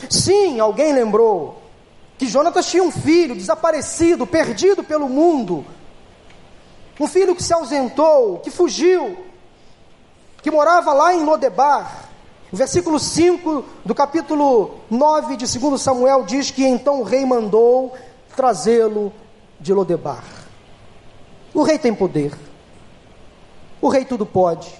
Sim, 0.08 0.60
alguém 0.60 0.92
lembrou 0.92 1.62
que 2.18 2.26
Jonatas 2.26 2.66
tinha 2.66 2.82
um 2.82 2.90
filho 2.90 3.34
desaparecido, 3.34 4.26
perdido 4.26 4.84
pelo 4.84 5.08
mundo. 5.08 5.64
Um 6.98 7.06
filho 7.06 7.34
que 7.34 7.42
se 7.42 7.52
ausentou, 7.52 8.38
que 8.38 8.50
fugiu, 8.50 9.16
que 10.42 10.50
morava 10.50 10.92
lá 10.92 11.14
em 11.14 11.24
Lodebar. 11.24 12.08
O 12.52 12.56
versículo 12.56 13.00
5 13.00 13.64
do 13.84 13.94
capítulo 13.94 14.78
9 14.88 15.36
de 15.36 15.58
2 15.58 15.80
Samuel 15.80 16.22
diz 16.22 16.50
que 16.50 16.64
então 16.64 17.00
o 17.00 17.02
rei 17.02 17.24
mandou 17.26 17.94
trazê-lo 18.36 19.12
de 19.58 19.72
Lodebar. 19.72 20.22
O 21.52 21.62
rei 21.62 21.78
tem 21.78 21.92
poder. 21.92 22.32
O 23.80 23.88
rei 23.88 24.04
tudo 24.04 24.24
pode. 24.24 24.72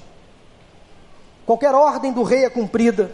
Qualquer 1.44 1.74
ordem 1.74 2.12
do 2.12 2.22
rei 2.22 2.44
é 2.44 2.50
cumprida. 2.50 3.10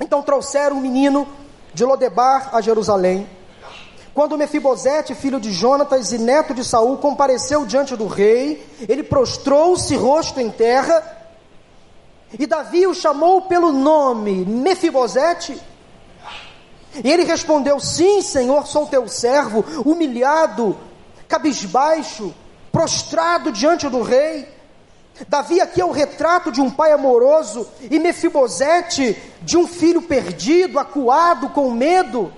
Então 0.00 0.22
trouxeram 0.22 0.76
o 0.76 0.80
menino 0.80 1.26
de 1.72 1.84
Lodebar 1.84 2.54
a 2.54 2.60
Jerusalém. 2.60 3.28
Quando 4.14 4.38
Mefibosete, 4.38 5.14
filho 5.14 5.38
de 5.38 5.52
Jonatas 5.52 6.10
e 6.10 6.18
neto 6.18 6.54
de 6.54 6.64
Saul, 6.64 6.96
compareceu 6.96 7.66
diante 7.66 7.94
do 7.94 8.06
rei, 8.06 8.66
ele 8.88 9.02
prostrou-se 9.02 9.94
rosto 9.94 10.40
em 10.40 10.50
terra, 10.50 11.02
e 12.38 12.46
Davi 12.46 12.86
o 12.86 12.94
chamou 12.94 13.42
pelo 13.42 13.70
nome 13.70 14.44
Mefibosete. 14.44 15.60
E 17.04 17.10
ele 17.10 17.24
respondeu: 17.24 17.78
Sim, 17.78 18.22
Senhor, 18.22 18.66
sou 18.66 18.86
teu 18.86 19.06
servo, 19.06 19.64
humilhado, 19.84 20.76
cabisbaixo, 21.28 22.34
prostrado 22.72 23.52
diante 23.52 23.88
do 23.88 24.02
rei. 24.02 24.48
Davi 25.28 25.60
aqui 25.60 25.80
é 25.80 25.84
o 25.84 25.92
retrato 25.92 26.52
de 26.52 26.60
um 26.60 26.70
pai 26.70 26.92
amoroso 26.92 27.66
e 27.90 27.98
Mefibosete 27.98 29.16
de 29.42 29.56
um 29.56 29.66
filho 29.66 30.02
perdido, 30.02 30.78
acuado, 30.78 31.48
com 31.50 31.70
medo. 31.70 32.32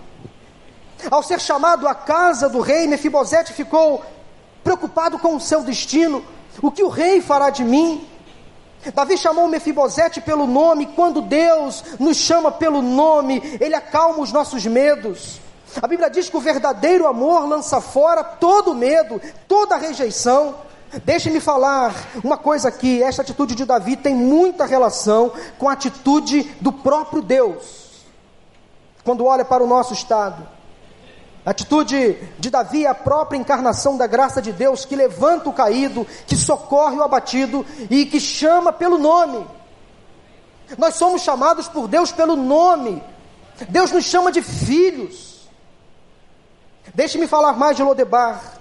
Ao 1.11 1.23
ser 1.23 1.41
chamado 1.41 1.89
à 1.89 1.95
casa 1.95 2.49
do 2.49 2.61
rei, 2.61 2.87
Mefibosete 2.87 3.53
ficou 3.53 4.05
preocupado 4.63 5.19
com 5.19 5.35
o 5.35 5.41
seu 5.41 5.63
destino. 5.63 6.25
O 6.63 6.71
que 6.71 6.83
o 6.83 6.89
rei 6.89 7.21
fará 7.21 7.51
de 7.51 7.65
mim? 7.65 8.07
Davi 8.95 9.19
chamou 9.19 9.49
Mefibosete 9.49 10.21
pelo 10.21 10.47
nome, 10.47 10.87
quando 10.87 11.21
Deus 11.21 11.83
nos 11.99 12.17
chama 12.17 12.53
pelo 12.53 12.81
nome, 12.81 13.43
ele 13.61 13.75
acalma 13.75 14.21
os 14.21 14.33
nossos 14.33 14.65
medos. 14.67 15.41
A 15.83 15.87
Bíblia 15.87 16.09
diz 16.09 16.31
que 16.31 16.37
o 16.37 16.41
verdadeiro 16.41 17.07
amor 17.07 17.47
lança 17.47 17.81
fora 17.81 18.23
todo 18.23 18.75
medo, 18.75 19.21
toda 19.47 19.77
rejeição. 19.77 20.68
Deixe-me 21.05 21.41
falar 21.41 21.95
uma 22.25 22.37
coisa 22.37 22.69
aqui: 22.69 23.03
esta 23.03 23.23
atitude 23.23 23.55
de 23.55 23.65
Davi 23.65 23.97
tem 23.97 24.15
muita 24.15 24.65
relação 24.65 25.33
com 25.59 25.69
a 25.69 25.73
atitude 25.73 26.43
do 26.61 26.73
próprio 26.73 27.21
Deus, 27.21 28.05
quando 29.05 29.25
olha 29.25 29.45
para 29.45 29.63
o 29.63 29.67
nosso 29.67 29.93
estado. 29.93 30.49
A 31.45 31.51
atitude 31.51 32.19
de 32.39 32.51
Davi 32.51 32.85
é 32.85 32.89
a 32.89 32.95
própria 32.95 33.39
encarnação 33.39 33.97
da 33.97 34.07
graça 34.07 34.43
de 34.43 34.53
Deus 34.53 34.85
que 34.85 34.97
levanta 34.97 35.49
o 35.49 35.53
caído, 35.53 36.07
que 36.27 36.37
socorre 36.37 36.97
o 36.97 37.03
abatido 37.03 37.65
e 37.89 38.05
que 38.05 38.21
chama 38.21 38.73
pelo 38.73 38.99
nome. 38.99 39.47
Nós 40.77 40.97
somos 40.97 41.23
chamados 41.23 41.69
por 41.69 41.89
Deus 41.89 42.13
pelo 42.13 42.37
nome. 42.37 43.03
Deus 43.69 43.91
nos 43.91 44.05
chama 44.05 44.31
de 44.31 44.43
filhos. 44.43 45.49
Deixe-me 46.95 47.27
falar 47.27 47.55
mais 47.55 47.77
de 47.77 47.83
Lodebar, 47.83 48.58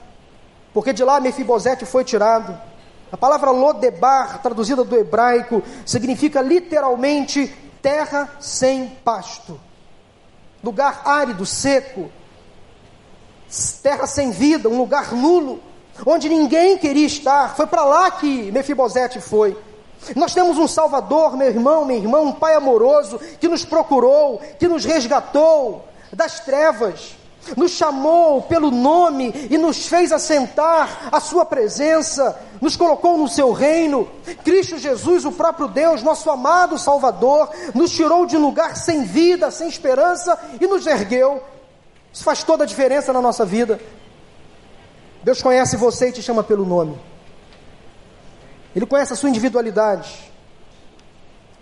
porque 0.77 0.93
de 0.93 1.03
lá 1.03 1.19
Mefibosete 1.19 1.87
foi 1.87 2.03
tirado. 2.03 2.55
A 3.11 3.17
palavra 3.17 3.49
Lodebar, 3.49 4.43
traduzida 4.43 4.83
do 4.83 4.95
hebraico, 4.95 5.63
significa 5.83 6.39
literalmente 6.39 7.51
terra 7.81 8.29
sem 8.39 8.89
pasto, 9.03 9.59
lugar 10.63 11.01
árido, 11.03 11.47
seco 11.47 12.11
terra 13.81 14.05
sem 14.05 14.29
vida, 14.29 14.69
um 14.69 14.77
lugar 14.77 15.13
nulo, 15.13 15.63
onde 16.05 16.29
ninguém 16.29 16.77
queria 16.77 17.07
estar. 17.07 17.55
Foi 17.55 17.65
para 17.65 17.83
lá 17.83 18.11
que 18.11 18.51
Mefibosete 18.51 19.19
foi. 19.19 19.57
Nós 20.15 20.35
temos 20.35 20.59
um 20.59 20.67
Salvador, 20.67 21.35
meu 21.35 21.47
irmão, 21.47 21.85
minha 21.85 21.97
irmã, 21.97 22.19
um 22.19 22.33
Pai 22.33 22.53
amoroso 22.53 23.17
que 23.39 23.47
nos 23.47 23.65
procurou, 23.65 24.39
que 24.59 24.67
nos 24.67 24.85
resgatou 24.85 25.87
das 26.13 26.39
trevas, 26.41 27.17
nos 27.55 27.71
chamou 27.71 28.41
pelo 28.41 28.71
nome 28.71 29.47
e 29.49 29.57
nos 29.57 29.87
fez 29.87 30.11
assentar 30.11 31.09
à 31.11 31.19
Sua 31.19 31.45
presença, 31.45 32.37
nos 32.59 32.75
colocou 32.75 33.17
no 33.17 33.27
Seu 33.27 33.51
reino. 33.51 34.07
Cristo 34.43 34.77
Jesus, 34.77 35.25
o 35.25 35.31
próprio 35.31 35.67
Deus, 35.67 36.03
nosso 36.03 36.29
amado 36.29 36.77
Salvador, 36.77 37.49
nos 37.73 37.91
tirou 37.91 38.25
de 38.25 38.37
lugar 38.37 38.75
sem 38.75 39.03
vida, 39.03 39.51
sem 39.51 39.67
esperança 39.67 40.37
e 40.59 40.67
nos 40.67 40.85
ergueu 40.87 41.41
isso 42.17 42.23
faz 42.23 42.41
toda 42.41 42.63
a 42.63 42.67
diferença 42.67 43.13
na 43.13 43.21
nossa 43.21 43.45
vida. 43.45 43.79
Deus 45.23 45.39
conhece 45.39 45.77
você 45.77 46.09
e 46.09 46.11
te 46.11 46.23
chama 46.23 46.43
pelo 46.43 46.65
nome. 46.65 46.97
Ele 48.75 48.87
conhece 48.87 49.13
a 49.13 49.15
sua 49.15 49.29
individualidade. 49.29 50.31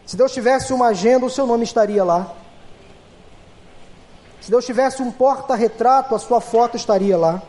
Se 0.05 0.15
Deus 0.15 0.31
tivesse 0.31 0.71
uma 0.71 0.87
agenda, 0.87 1.25
o 1.25 1.29
seu 1.29 1.45
nome 1.45 1.65
estaria 1.65 2.05
lá. 2.05 2.33
Se 4.45 4.51
Deus 4.51 4.63
tivesse 4.63 5.01
um 5.01 5.11
porta-retrato, 5.11 6.13
a 6.13 6.19
sua 6.19 6.39
foto 6.39 6.77
estaria 6.77 7.17
lá. 7.17 7.41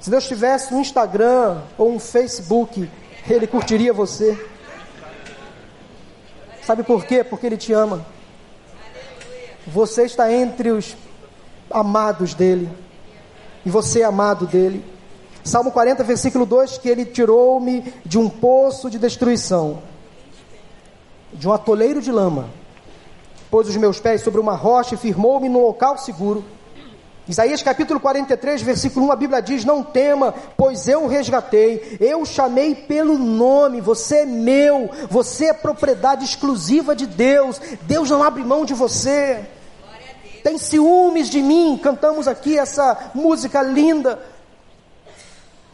Se 0.00 0.08
Deus 0.08 0.26
tivesse 0.26 0.72
um 0.72 0.80
Instagram 0.80 1.60
ou 1.76 1.92
um 1.92 1.98
Facebook, 1.98 2.90
Ele 3.28 3.46
curtiria 3.46 3.92
você. 3.92 4.42
Sabe 6.62 6.82
por 6.82 7.04
quê? 7.04 7.22
Porque 7.22 7.44
Ele 7.44 7.58
te 7.58 7.70
ama. 7.70 8.02
Você 9.66 10.04
está 10.04 10.32
entre 10.32 10.70
os 10.70 10.96
amados 11.70 12.32
dele. 12.32 12.70
E 13.62 13.68
você 13.68 14.00
é 14.00 14.04
amado 14.04 14.46
dele. 14.46 14.82
Salmo 15.44 15.70
40, 15.70 16.02
versículo 16.02 16.46
2: 16.46 16.78
Que 16.78 16.88
ele 16.88 17.04
tirou-me 17.04 17.92
de 18.06 18.16
um 18.16 18.26
poço 18.26 18.88
de 18.88 18.98
destruição, 18.98 19.82
de 21.30 21.46
um 21.46 21.52
atoleiro 21.52 22.00
de 22.00 22.10
lama, 22.10 22.48
pôs 23.52 23.68
os 23.68 23.76
meus 23.76 24.00
pés 24.00 24.22
sobre 24.22 24.40
uma 24.40 24.54
rocha 24.54 24.94
e 24.94 24.98
firmou-me 24.98 25.46
no 25.46 25.60
local 25.60 25.98
seguro. 25.98 26.42
Isaías 27.28 27.62
capítulo 27.62 28.00
43, 28.00 28.62
versículo 28.62 29.06
1, 29.08 29.12
a 29.12 29.16
Bíblia 29.16 29.42
diz: 29.42 29.62
Não 29.62 29.82
tema, 29.82 30.34
pois 30.56 30.88
eu 30.88 31.04
o 31.04 31.06
resgatei, 31.06 31.98
eu 32.00 32.22
o 32.22 32.26
chamei 32.26 32.74
pelo 32.74 33.18
nome, 33.18 33.82
você 33.82 34.20
é 34.20 34.26
meu, 34.26 34.90
você 35.10 35.50
é 35.50 35.52
propriedade 35.52 36.24
exclusiva 36.24 36.96
de 36.96 37.06
Deus, 37.06 37.60
Deus 37.82 38.08
não 38.08 38.22
abre 38.22 38.42
mão 38.42 38.64
de 38.64 38.72
você 38.72 39.44
tem 40.42 40.58
ciúmes 40.58 41.30
de 41.30 41.40
mim. 41.40 41.78
Cantamos 41.80 42.26
aqui 42.26 42.58
essa 42.58 43.12
música 43.14 43.62
linda. 43.62 44.18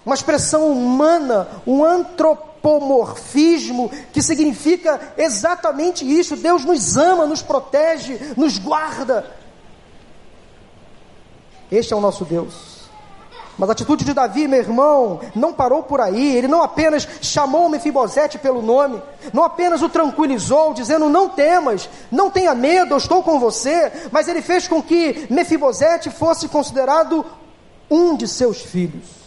Uma 0.08 0.14
expressão 0.14 0.72
humana, 0.72 1.46
um 1.66 1.84
antropomorfismo 1.84 3.90
que 4.10 4.22
significa 4.22 4.98
exatamente 5.18 6.02
isso. 6.02 6.34
Deus 6.34 6.64
nos 6.64 6.96
ama, 6.96 7.26
nos 7.26 7.42
protege, 7.42 8.18
nos 8.34 8.56
guarda. 8.56 9.26
Este 11.70 11.92
é 11.92 11.96
o 11.96 12.00
nosso 12.00 12.24
Deus. 12.24 12.88
Mas 13.58 13.68
a 13.68 13.72
atitude 13.72 14.02
de 14.02 14.14
Davi, 14.14 14.48
meu 14.48 14.60
irmão, 14.60 15.20
não 15.34 15.52
parou 15.52 15.82
por 15.82 16.00
aí. 16.00 16.38
Ele 16.38 16.48
não 16.48 16.62
apenas 16.62 17.06
chamou 17.20 17.68
Mefibosete 17.68 18.38
pelo 18.38 18.62
nome, 18.62 19.02
não 19.30 19.44
apenas 19.44 19.82
o 19.82 19.90
tranquilizou, 19.90 20.72
dizendo: 20.72 21.10
Não 21.10 21.28
temas, 21.28 21.86
não 22.10 22.30
tenha 22.30 22.54
medo, 22.54 22.94
eu 22.94 22.98
estou 22.98 23.22
com 23.22 23.38
você. 23.38 23.92
Mas 24.10 24.26
ele 24.26 24.40
fez 24.40 24.66
com 24.66 24.82
que 24.82 25.26
Mefibosete 25.28 26.08
fosse 26.08 26.48
considerado 26.48 27.26
um 27.90 28.16
de 28.16 28.26
seus 28.26 28.62
filhos. 28.62 29.17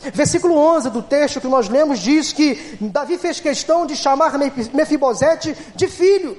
Versículo 0.00 0.56
11 0.56 0.90
do 0.90 1.02
texto 1.02 1.40
que 1.40 1.48
nós 1.48 1.68
lemos 1.68 1.98
diz 1.98 2.32
que 2.32 2.76
Davi 2.80 3.18
fez 3.18 3.40
questão 3.40 3.84
de 3.84 3.96
chamar 3.96 4.38
Mefibosete 4.72 5.56
de 5.74 5.88
filho. 5.88 6.38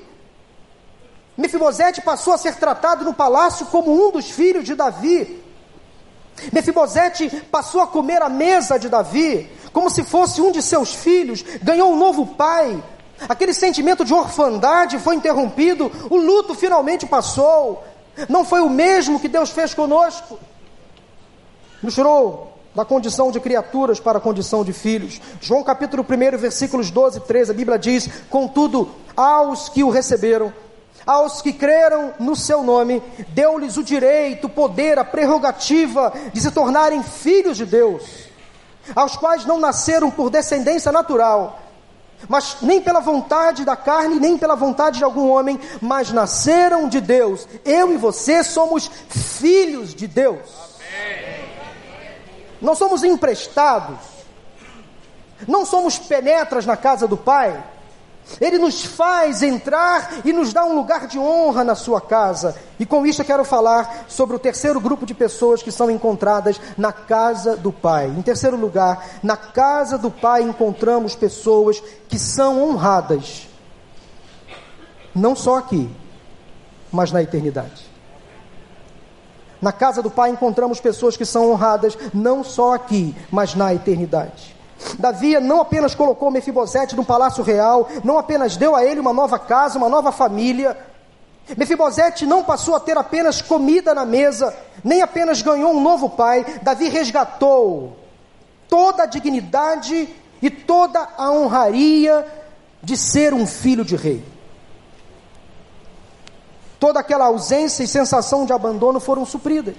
Mefibosete 1.37 2.01
passou 2.01 2.33
a 2.33 2.37
ser 2.37 2.55
tratado 2.55 3.03
no 3.03 3.13
palácio 3.13 3.65
como 3.67 3.91
um 3.91 4.11
dos 4.11 4.29
filhos 4.29 4.63
de 4.63 4.75
Davi. 4.75 5.43
Mefibosete 6.53 7.29
passou 7.51 7.81
a 7.81 7.87
comer 7.87 8.21
à 8.21 8.29
mesa 8.29 8.79
de 8.79 8.87
Davi, 8.87 9.49
como 9.73 9.89
se 9.89 10.03
fosse 10.03 10.41
um 10.41 10.51
de 10.51 10.61
seus 10.61 10.93
filhos, 10.93 11.43
ganhou 11.61 11.91
um 11.91 11.97
novo 11.97 12.25
pai. 12.25 12.81
Aquele 13.27 13.53
sentimento 13.53 14.05
de 14.05 14.13
orfandade 14.13 14.97
foi 14.99 15.15
interrompido, 15.15 15.91
o 16.09 16.15
luto 16.15 16.55
finalmente 16.55 17.05
passou. 17.05 17.83
Não 18.29 18.45
foi 18.45 18.61
o 18.61 18.69
mesmo 18.69 19.19
que 19.19 19.27
Deus 19.27 19.49
fez 19.49 19.73
conosco. 19.73 20.39
Nos 21.81 21.93
tirou 21.93 22.48
da 22.75 22.85
condição 22.85 23.31
de 23.31 23.39
criaturas 23.39 23.99
para 23.99 24.17
a 24.17 24.21
condição 24.21 24.63
de 24.63 24.73
filhos. 24.73 25.19
João 25.41 25.63
capítulo 25.63 26.05
1, 26.07 26.37
versículos 26.37 26.91
12 26.91 27.17
e 27.17 27.21
13, 27.21 27.51
a 27.51 27.53
Bíblia 27.53 27.79
diz: 27.79 28.09
Contudo, 28.29 28.89
aos 29.15 29.69
que 29.69 29.83
o 29.83 29.89
receberam, 29.89 30.53
aos 31.05 31.41
que 31.41 31.51
creram 31.51 32.13
no 32.19 32.35
seu 32.35 32.63
nome, 32.63 33.01
deu-lhes 33.29 33.77
o 33.77 33.83
direito, 33.83 34.47
o 34.47 34.49
poder, 34.49 34.99
a 34.99 35.03
prerrogativa 35.03 36.13
de 36.31 36.39
se 36.39 36.51
tornarem 36.51 37.01
filhos 37.01 37.57
de 37.57 37.65
Deus, 37.65 38.03
aos 38.95 39.17
quais 39.17 39.45
não 39.45 39.59
nasceram 39.59 40.11
por 40.11 40.29
descendência 40.29 40.91
natural, 40.91 41.59
mas 42.27 42.57
nem 42.61 42.81
pela 42.81 42.99
vontade 42.99 43.63
da 43.63 43.75
carne, 43.75 44.19
nem 44.19 44.37
pela 44.37 44.55
vontade 44.55 44.97
de 44.97 45.03
algum 45.03 45.29
homem, 45.29 45.59
mas 45.81 46.11
nasceram 46.11 46.87
de 46.89 46.99
Deus. 46.99 47.47
Eu 47.63 47.93
e 47.93 47.97
você 47.97 48.43
somos 48.43 48.91
filhos 49.09 49.95
de 49.95 50.05
Deus. 50.05 50.39
Amém. 50.75 51.28
Não 52.61 52.75
somos 52.75 53.03
emprestados, 53.03 53.97
não 55.47 55.65
somos 55.65 55.97
penetras 55.97 56.65
na 56.65 56.75
casa 56.75 57.07
do 57.07 57.17
Pai. 57.17 57.63
Ele 58.39 58.59
nos 58.59 58.85
faz 58.85 59.41
entrar 59.41 60.19
e 60.23 60.31
nos 60.31 60.53
dá 60.53 60.63
um 60.63 60.75
lugar 60.75 61.07
de 61.07 61.17
honra 61.17 61.63
na 61.63 61.73
sua 61.73 61.99
casa. 61.99 62.55
E 62.79 62.85
com 62.85 63.05
isso 63.05 63.21
eu 63.21 63.25
quero 63.25 63.43
falar 63.43 64.05
sobre 64.07 64.35
o 64.35 64.39
terceiro 64.39 64.79
grupo 64.79 65.05
de 65.05 65.15
pessoas 65.15 65.63
que 65.63 65.71
são 65.71 65.89
encontradas 65.89 66.61
na 66.77 66.91
casa 66.91 67.57
do 67.57 67.71
Pai. 67.71 68.05
Em 68.05 68.21
terceiro 68.21 68.55
lugar, 68.55 69.03
na 69.23 69.35
casa 69.35 69.97
do 69.97 70.11
Pai 70.11 70.43
encontramos 70.43 71.15
pessoas 71.15 71.81
que 72.07 72.19
são 72.19 72.61
honradas. 72.61 73.47
Não 75.15 75.35
só 75.35 75.57
aqui, 75.57 75.89
mas 76.91 77.11
na 77.11 77.23
eternidade. 77.23 77.88
Na 79.61 79.71
casa 79.71 80.01
do 80.01 80.09
Pai 80.09 80.29
encontramos 80.29 80.79
pessoas 80.79 81.17
que 81.17 81.25
são 81.25 81.51
honradas, 81.51 81.97
não 82.13 82.43
só 82.43 82.73
aqui, 82.73 83.15
mas 83.31 83.55
na 83.55 83.73
eternidade. 83.73 84.55
Davi 84.97 85.37
não 85.39 85.59
apenas 85.59 85.93
colocou 85.93 86.31
Mefibosete 86.31 86.95
no 86.95 87.03
palácio 87.03 87.43
real, 87.43 87.89
não 88.03 88.17
apenas 88.17 88.55
deu 88.55 88.75
a 88.75 88.85
ele 88.85 88.99
uma 88.99 89.11
nova 89.11 89.37
casa, 89.37 89.77
uma 89.77 89.89
nova 89.89 90.11
família, 90.11 90.77
Mefibosete 91.57 92.25
não 92.25 92.43
passou 92.43 92.75
a 92.75 92.79
ter 92.79 92.97
apenas 92.97 93.41
comida 93.41 93.93
na 93.93 94.05
mesa, 94.05 94.55
nem 94.83 95.01
apenas 95.01 95.41
ganhou 95.41 95.73
um 95.73 95.81
novo 95.81 96.09
pai, 96.09 96.45
Davi 96.61 96.89
resgatou 96.89 97.97
toda 98.67 99.03
a 99.03 99.07
dignidade 99.07 100.07
e 100.41 100.49
toda 100.49 101.07
a 101.17 101.31
honraria 101.31 102.25
de 102.83 102.95
ser 102.95 103.33
um 103.33 103.47
filho 103.47 103.83
de 103.83 103.95
rei. 103.95 104.23
Toda 106.79 106.99
aquela 106.99 107.25
ausência 107.25 107.83
e 107.83 107.87
sensação 107.87 108.45
de 108.45 108.53
abandono 108.53 108.99
foram 108.99 109.25
supridas. 109.25 109.75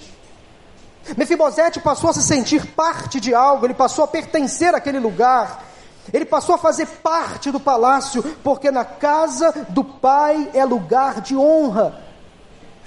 Mefibosete 1.17 1.81
passou 1.81 2.11
a 2.11 2.13
se 2.13 2.23
sentir 2.23 2.67
parte 2.67 3.19
de 3.19 3.35
algo, 3.35 3.67
ele 3.67 3.75
passou 3.75 4.05
a 4.05 4.09
pertencer 4.09 4.75
àquele 4.75 4.99
lugar, 4.99 5.65
ele 6.13 6.25
passou 6.25 6.55
a 6.55 6.59
fazer 6.59 6.87
parte 6.87 7.51
do 7.51 7.59
palácio, 7.59 8.23
porque 8.45 8.71
na 8.71 8.85
casa 8.85 9.67
do 9.71 9.83
pai 9.83 10.51
é 10.53 10.65
lugar 10.65 11.21
de 11.21 11.37
honra, 11.37 12.01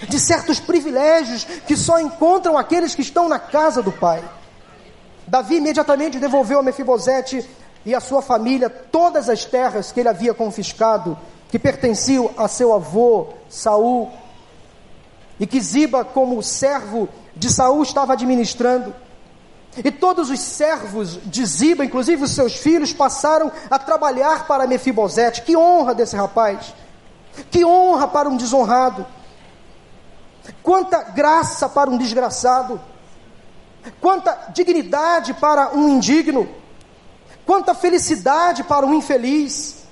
de 0.08 0.20
certos 0.20 0.60
privilégios 0.60 1.44
que 1.66 1.76
só 1.76 1.98
encontram 2.00 2.56
aqueles 2.56 2.94
que 2.94 3.02
estão 3.02 3.28
na 3.28 3.38
casa 3.38 3.82
do 3.82 3.92
pai. 3.92 4.22
Davi 5.26 5.56
imediatamente 5.56 6.18
devolveu 6.18 6.60
a 6.60 6.62
Mefibosete 6.62 7.48
e 7.84 7.94
a 7.94 8.00
sua 8.00 8.22
família 8.22 8.68
todas 8.68 9.28
as 9.28 9.44
terras 9.44 9.90
que 9.90 10.00
ele 10.00 10.08
havia 10.08 10.34
confiscado, 10.34 11.18
que 11.54 11.58
pertenciam 11.60 12.32
a 12.36 12.48
seu 12.48 12.74
avô 12.74 13.28
Saul, 13.48 14.10
e 15.38 15.46
que 15.46 15.60
Ziba, 15.60 16.04
como 16.04 16.42
servo 16.42 17.08
de 17.36 17.48
Saul, 17.48 17.80
estava 17.84 18.14
administrando. 18.14 18.92
E 19.76 19.88
todos 19.92 20.30
os 20.30 20.40
servos 20.40 21.20
de 21.24 21.46
Ziba, 21.46 21.84
inclusive 21.84 22.24
os 22.24 22.32
seus 22.32 22.56
filhos, 22.56 22.92
passaram 22.92 23.52
a 23.70 23.78
trabalhar 23.78 24.48
para 24.48 24.66
Mefibosete. 24.66 25.42
Que 25.42 25.56
honra 25.56 25.94
desse 25.94 26.16
rapaz! 26.16 26.74
Que 27.52 27.64
honra 27.64 28.08
para 28.08 28.28
um 28.28 28.36
desonrado! 28.36 29.06
Quanta 30.60 31.04
graça 31.04 31.68
para 31.68 31.88
um 31.88 31.96
desgraçado! 31.96 32.80
Quanta 34.00 34.48
dignidade 34.52 35.32
para 35.34 35.72
um 35.72 35.88
indigno! 35.88 36.48
Quanta 37.46 37.76
felicidade 37.76 38.64
para 38.64 38.84
um 38.84 38.92
infeliz! 38.92 39.83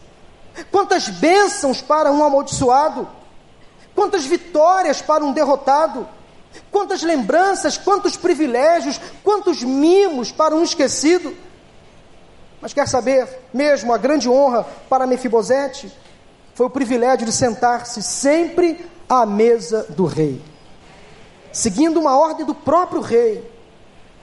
Quantas 0.71 1.09
bênçãos 1.09 1.81
para 1.81 2.11
um 2.11 2.23
amaldiçoado! 2.25 3.09
Quantas 3.95 4.25
vitórias 4.25 5.03
para 5.03 5.25
um 5.25 5.33
derrotado! 5.33 6.09
Quantas 6.71 7.03
lembranças, 7.03 7.79
quantos 7.79 8.17
privilégios, 8.17 9.01
quantos 9.23 9.63
mimos 9.63 10.31
para 10.31 10.55
um 10.55 10.63
esquecido. 10.63 11.35
Mas 12.61 12.73
quer 12.73 12.87
saber, 12.87 13.29
mesmo 13.53 13.93
a 13.93 13.99
grande 13.99 14.29
honra 14.29 14.67
para 14.89 15.07
Mefibosete 15.07 15.93
foi 16.55 16.67
o 16.67 16.71
privilégio 16.71 17.27
de 17.27 17.33
sentar-se 17.33 18.03
sempre 18.03 18.87
à 19.09 19.27
mesa 19.27 19.87
do 19.89 20.05
rei, 20.05 20.41
seguindo 21.53 21.99
uma 21.99 22.17
ordem 22.17 22.47
do 22.47 22.55
próprio 22.55 23.01
rei. 23.01 23.51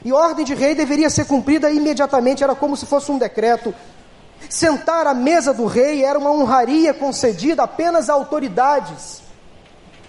E 0.05 0.13
ordem 0.13 0.45
de 0.45 0.53
rei 0.53 0.73
deveria 0.73 1.09
ser 1.09 1.25
cumprida 1.25 1.69
imediatamente, 1.69 2.43
era 2.43 2.55
como 2.55 2.77
se 2.77 2.85
fosse 2.85 3.11
um 3.11 3.17
decreto. 3.17 3.75
Sentar 4.47 5.07
à 5.07 5.13
mesa 5.13 5.53
do 5.53 5.65
rei 5.65 6.03
era 6.03 6.17
uma 6.17 6.31
honraria 6.31 6.93
concedida 6.93 7.63
apenas 7.63 8.09
a 8.09 8.13
autoridades, 8.13 9.21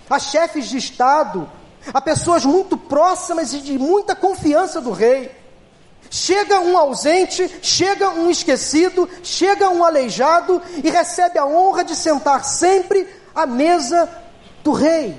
a 0.09 0.19
chefes 0.19 0.69
de 0.69 0.77
Estado, 0.77 1.51
a 1.93 2.01
pessoas 2.01 2.45
muito 2.45 2.77
próximas 2.77 3.53
e 3.53 3.61
de 3.61 3.79
muita 3.79 4.15
confiança 4.15 4.81
do 4.81 4.93
rei. 4.93 5.31
Chega 6.11 6.61
um 6.61 6.77
ausente, 6.77 7.49
chega 7.63 8.11
um 8.11 8.31
esquecido, 8.31 9.09
chega 9.23 9.69
um 9.69 9.85
aleijado 9.85 10.61
e 10.83 10.91
recebe 10.91 11.39
a 11.39 11.47
honra 11.47 11.85
de 11.85 11.95
sentar 11.95 12.45
sempre 12.45 13.07
à 13.35 13.47
mesa 13.47 14.09
do 14.65 14.73
rei, 14.73 15.17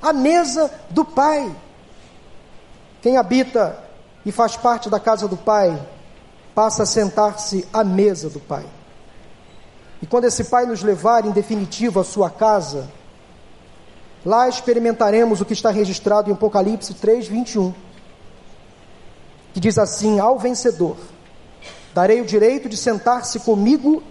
à 0.00 0.12
mesa 0.12 0.70
do 0.90 1.04
pai. 1.04 1.54
Quem 3.00 3.16
habita 3.16 3.78
e 4.24 4.32
faz 4.32 4.56
parte 4.56 4.88
da 4.90 4.98
casa 4.98 5.28
do 5.28 5.36
pai, 5.36 5.80
passa 6.54 6.82
a 6.82 6.86
sentar-se 6.86 7.66
à 7.72 7.82
mesa 7.82 8.28
do 8.28 8.40
pai. 8.40 8.66
E 10.00 10.06
quando 10.06 10.24
esse 10.24 10.44
pai 10.44 10.66
nos 10.66 10.82
levar 10.82 11.24
em 11.24 11.30
definitivo 11.30 12.00
à 12.00 12.04
sua 12.04 12.28
casa, 12.28 12.88
Lá 14.24 14.48
experimentaremos 14.48 15.40
o 15.40 15.44
que 15.44 15.52
está 15.52 15.70
registrado 15.70 16.30
em 16.30 16.32
Apocalipse 16.32 16.94
3, 16.94 17.26
21, 17.26 17.74
que 19.52 19.58
diz 19.58 19.78
assim: 19.78 20.20
Ao 20.20 20.38
vencedor, 20.38 20.96
darei 21.92 22.20
o 22.20 22.24
direito 22.24 22.68
de 22.68 22.76
sentar-se 22.76 23.40
comigo 23.40 24.02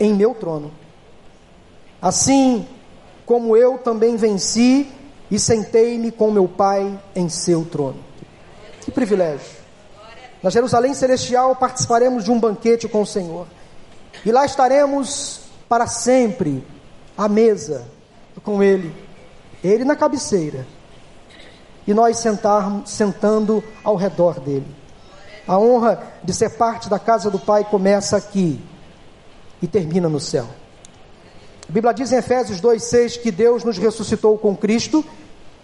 em 0.00 0.14
meu 0.14 0.34
trono. 0.34 0.72
Assim 2.00 2.66
como 3.26 3.56
eu 3.56 3.76
também 3.76 4.16
venci 4.16 4.90
e 5.30 5.38
sentei-me 5.38 6.10
com 6.10 6.30
meu 6.30 6.48
Pai 6.48 6.98
em 7.14 7.28
seu 7.28 7.62
trono. 7.66 8.02
Que 8.80 8.90
privilégio! 8.90 9.57
Na 10.42 10.50
Jerusalém 10.50 10.94
Celestial 10.94 11.56
participaremos 11.56 12.24
de 12.24 12.30
um 12.30 12.38
banquete 12.38 12.88
com 12.88 13.02
o 13.02 13.06
Senhor. 13.06 13.46
E 14.24 14.32
lá 14.32 14.44
estaremos 14.44 15.40
para 15.68 15.86
sempre 15.86 16.64
à 17.16 17.28
mesa 17.28 17.86
com 18.42 18.62
Ele 18.62 19.08
ele 19.62 19.84
na 19.84 19.96
cabeceira 19.96 20.66
e 21.86 21.94
nós 21.94 22.18
sentar, 22.18 22.82
sentando 22.84 23.64
ao 23.82 23.96
redor 23.96 24.40
dele. 24.40 24.66
A 25.46 25.58
honra 25.58 26.02
de 26.22 26.34
ser 26.34 26.50
parte 26.50 26.88
da 26.88 26.98
casa 26.98 27.30
do 27.30 27.38
Pai 27.38 27.64
começa 27.64 28.16
aqui 28.16 28.60
e 29.62 29.66
termina 29.66 30.08
no 30.08 30.20
céu. 30.20 30.46
A 31.68 31.72
Bíblia 31.72 31.94
diz 31.94 32.12
em 32.12 32.16
Efésios 32.16 32.60
2,6 32.60 33.20
que 33.20 33.30
Deus 33.30 33.64
nos 33.64 33.78
ressuscitou 33.78 34.36
com 34.38 34.54
Cristo 34.54 35.04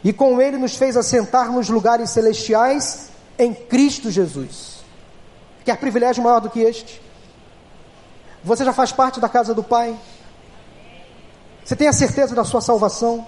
e 0.03 0.13
com 0.13 0.41
Ele 0.41 0.57
nos 0.57 0.77
fez 0.77 0.97
assentar 0.97 1.53
nos 1.53 1.69
lugares 1.69 2.11
celestiais 2.11 3.11
em 3.39 3.53
Cristo 3.53 4.11
Jesus. 4.11 4.85
Quer 5.65 5.77
privilégio 5.79 6.23
maior 6.23 6.41
do 6.41 6.51
que 6.51 6.61
este? 6.61 7.01
Você 8.43 8.65
já 8.65 8.73
faz 8.73 8.93
parte 8.93 9.21
da 9.21 9.29
casa 9.29 9.55
do 9.55 9.63
Pai? 9.63 9.97
Você 11.65 11.75
tem 11.75 11.89
a 11.89 11.93
certeza 11.93 12.35
da 12.35 12.45
sua 12.45 12.61
salvação? 12.61 13.27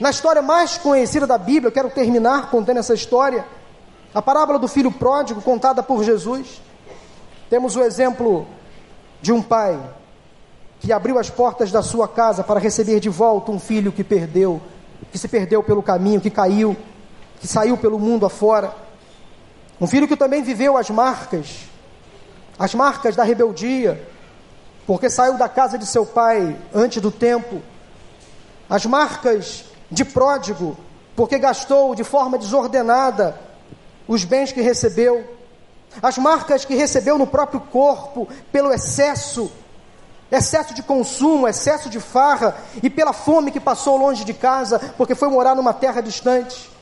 Na 0.00 0.10
história 0.10 0.42
mais 0.42 0.76
conhecida 0.76 1.26
da 1.26 1.38
Bíblia, 1.38 1.68
eu 1.68 1.72
quero 1.72 1.90
terminar 1.90 2.50
contando 2.50 2.78
essa 2.78 2.92
história, 2.92 3.46
a 4.14 4.20
parábola 4.20 4.58
do 4.58 4.68
filho 4.68 4.90
pródigo 4.92 5.40
contada 5.40 5.82
por 5.82 6.04
Jesus. 6.04 6.60
Temos 7.48 7.76
o 7.76 7.82
exemplo 7.82 8.46
de 9.22 9.32
um 9.32 9.40
pai 9.40 9.80
que 10.80 10.92
abriu 10.92 11.18
as 11.18 11.30
portas 11.30 11.72
da 11.72 11.80
sua 11.80 12.06
casa 12.06 12.44
para 12.44 12.60
receber 12.60 13.00
de 13.00 13.08
volta 13.08 13.50
um 13.50 13.58
filho 13.58 13.90
que 13.90 14.04
perdeu, 14.04 14.60
que 15.10 15.16
se 15.16 15.28
perdeu 15.28 15.62
pelo 15.62 15.82
caminho, 15.82 16.20
que 16.20 16.28
caiu, 16.28 16.76
que 17.40 17.48
saiu 17.48 17.76
pelo 17.78 17.98
mundo 17.98 18.26
afora. 18.26 18.83
Um 19.80 19.86
filho 19.86 20.06
que 20.06 20.16
também 20.16 20.42
viveu 20.42 20.76
as 20.76 20.88
marcas, 20.90 21.68
as 22.58 22.74
marcas 22.74 23.16
da 23.16 23.24
rebeldia, 23.24 24.08
porque 24.86 25.10
saiu 25.10 25.36
da 25.36 25.48
casa 25.48 25.76
de 25.76 25.86
seu 25.86 26.06
pai 26.06 26.56
antes 26.72 27.02
do 27.02 27.10
tempo, 27.10 27.60
as 28.68 28.86
marcas 28.86 29.64
de 29.90 30.04
pródigo, 30.04 30.76
porque 31.16 31.38
gastou 31.38 31.94
de 31.94 32.04
forma 32.04 32.38
desordenada 32.38 33.38
os 34.06 34.24
bens 34.24 34.52
que 34.52 34.60
recebeu, 34.60 35.24
as 36.02 36.18
marcas 36.18 36.64
que 36.64 36.74
recebeu 36.74 37.18
no 37.18 37.26
próprio 37.26 37.60
corpo 37.60 38.28
pelo 38.52 38.72
excesso, 38.72 39.50
excesso 40.30 40.74
de 40.74 40.82
consumo, 40.82 41.48
excesso 41.48 41.88
de 41.88 42.00
farra 42.00 42.56
e 42.82 42.90
pela 42.90 43.12
fome 43.12 43.50
que 43.50 43.60
passou 43.60 43.96
longe 43.96 44.24
de 44.24 44.34
casa, 44.34 44.78
porque 44.96 45.14
foi 45.14 45.28
morar 45.28 45.54
numa 45.54 45.72
terra 45.72 46.00
distante. 46.00 46.73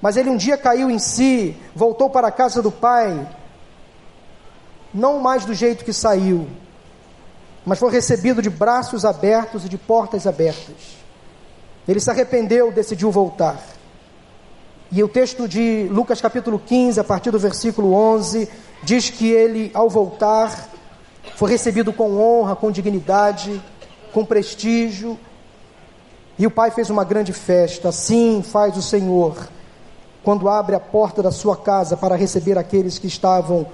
Mas 0.00 0.16
ele 0.16 0.30
um 0.30 0.36
dia 0.36 0.56
caiu 0.56 0.90
em 0.90 0.98
si, 0.98 1.56
voltou 1.74 2.08
para 2.08 2.28
a 2.28 2.32
casa 2.32 2.62
do 2.62 2.70
pai, 2.70 3.28
não 4.94 5.18
mais 5.18 5.44
do 5.44 5.54
jeito 5.54 5.84
que 5.84 5.92
saiu, 5.92 6.48
mas 7.66 7.78
foi 7.78 7.90
recebido 7.90 8.40
de 8.40 8.48
braços 8.48 9.04
abertos 9.04 9.64
e 9.64 9.68
de 9.68 9.76
portas 9.76 10.26
abertas. 10.26 10.96
Ele 11.86 12.00
se 12.00 12.10
arrependeu, 12.10 12.70
decidiu 12.70 13.10
voltar. 13.10 13.60
E 14.90 15.02
o 15.02 15.08
texto 15.08 15.48
de 15.48 15.88
Lucas 15.90 16.20
capítulo 16.20 16.58
15, 16.58 17.00
a 17.00 17.04
partir 17.04 17.30
do 17.30 17.38
versículo 17.38 17.92
11, 17.92 18.48
diz 18.82 19.10
que 19.10 19.28
ele, 19.30 19.70
ao 19.74 19.90
voltar, 19.90 20.70
foi 21.34 21.50
recebido 21.50 21.92
com 21.92 22.16
honra, 22.18 22.56
com 22.56 22.70
dignidade, 22.70 23.60
com 24.12 24.24
prestígio. 24.24 25.18
E 26.38 26.46
o 26.46 26.50
pai 26.50 26.70
fez 26.70 26.88
uma 26.88 27.04
grande 27.04 27.32
festa. 27.32 27.90
Assim 27.90 28.42
faz 28.42 28.76
o 28.76 28.82
Senhor 28.82 29.48
quando 30.28 30.46
abre 30.46 30.76
a 30.76 30.78
porta 30.80 31.22
da 31.22 31.32
sua 31.32 31.56
casa 31.56 31.96
para 31.96 32.14
receber 32.14 32.58
aqueles 32.58 32.98
que 32.98 33.06
estavam 33.06 33.66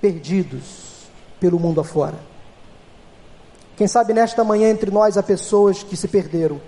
perdidos 0.00 1.06
pelo 1.38 1.60
mundo 1.60 1.80
afora. 1.80 2.16
Quem 3.76 3.86
sabe 3.86 4.12
nesta 4.12 4.42
manhã 4.42 4.68
entre 4.68 4.90
nós 4.90 5.16
há 5.16 5.22
pessoas 5.22 5.84
que 5.84 5.96
se 5.96 6.08
perderam 6.08 6.60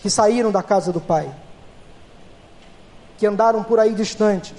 que 0.00 0.08
saíram 0.08 0.52
da 0.52 0.62
casa 0.62 0.92
do 0.92 1.00
Pai, 1.00 1.28
que 3.18 3.26
andaram 3.26 3.64
por 3.64 3.80
aí 3.80 3.94
distantes, 3.94 4.54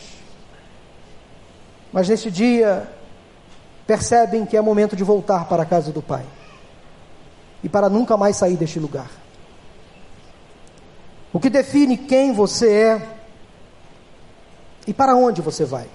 mas 1.94 2.10
neste 2.10 2.30
dia 2.30 2.92
percebem 3.88 4.46
que 4.46 4.58
é 4.58 4.62
momento 4.62 4.98
de 4.98 5.04
voltar 5.06 5.48
para 5.48 5.64
a 5.64 5.66
casa 5.66 5.94
do 5.94 6.02
Pai. 6.02 6.26
e 7.64 7.70
para 7.70 7.88
nunca 7.88 8.18
mais 8.18 8.36
sair 8.36 8.58
deste 8.58 8.80
lugar. 8.80 9.21
O 11.34 11.40
que 11.40 11.50
define 11.50 11.98
quem 11.98 12.34
você 12.34 12.72
é 12.72 13.10
e 14.86 14.94
para 14.94 15.16
onde 15.16 15.42
você 15.42 15.64
vai? 15.64 15.88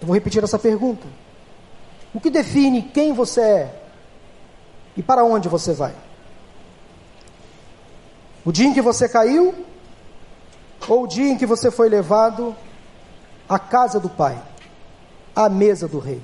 Eu 0.00 0.06
vou 0.06 0.14
repetir 0.14 0.42
essa 0.42 0.58
pergunta. 0.58 1.06
O 2.12 2.20
que 2.20 2.30
define 2.30 2.82
quem 2.82 3.12
você 3.12 3.40
é 3.40 3.82
e 4.96 5.02
para 5.02 5.24
onde 5.24 5.48
você 5.48 5.72
vai? 5.72 5.94
O 8.44 8.50
dia 8.50 8.66
em 8.66 8.72
que 8.72 8.80
você 8.80 9.08
caiu 9.08 9.54
ou 10.88 11.04
o 11.04 11.06
dia 11.06 11.28
em 11.28 11.36
que 11.36 11.46
você 11.46 11.70
foi 11.70 11.88
levado 11.88 12.56
à 13.48 13.58
casa 13.58 14.00
do 14.00 14.08
Pai, 14.08 14.42
à 15.36 15.48
mesa 15.48 15.86
do 15.86 15.98
Rei? 15.98 16.20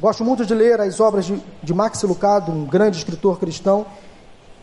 Gosto 0.00 0.24
muito 0.24 0.46
de 0.46 0.54
ler 0.54 0.80
as 0.80 1.00
obras 1.00 1.26
de, 1.26 1.40
de 1.62 1.74
Max 1.74 2.02
Lucado, 2.02 2.50
um 2.50 2.64
grande 2.64 2.96
escritor 2.96 3.38
cristão, 3.38 3.86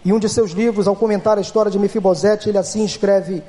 e 0.09 0.11
um 0.11 0.17
de 0.17 0.27
seus 0.27 0.53
livros, 0.53 0.87
ao 0.87 0.95
comentar 0.95 1.37
a 1.37 1.41
história 1.41 1.69
de 1.69 1.77
Mefibosete, 1.77 2.49
ele 2.49 2.57
assim 2.57 2.83
escreve: 2.83 3.43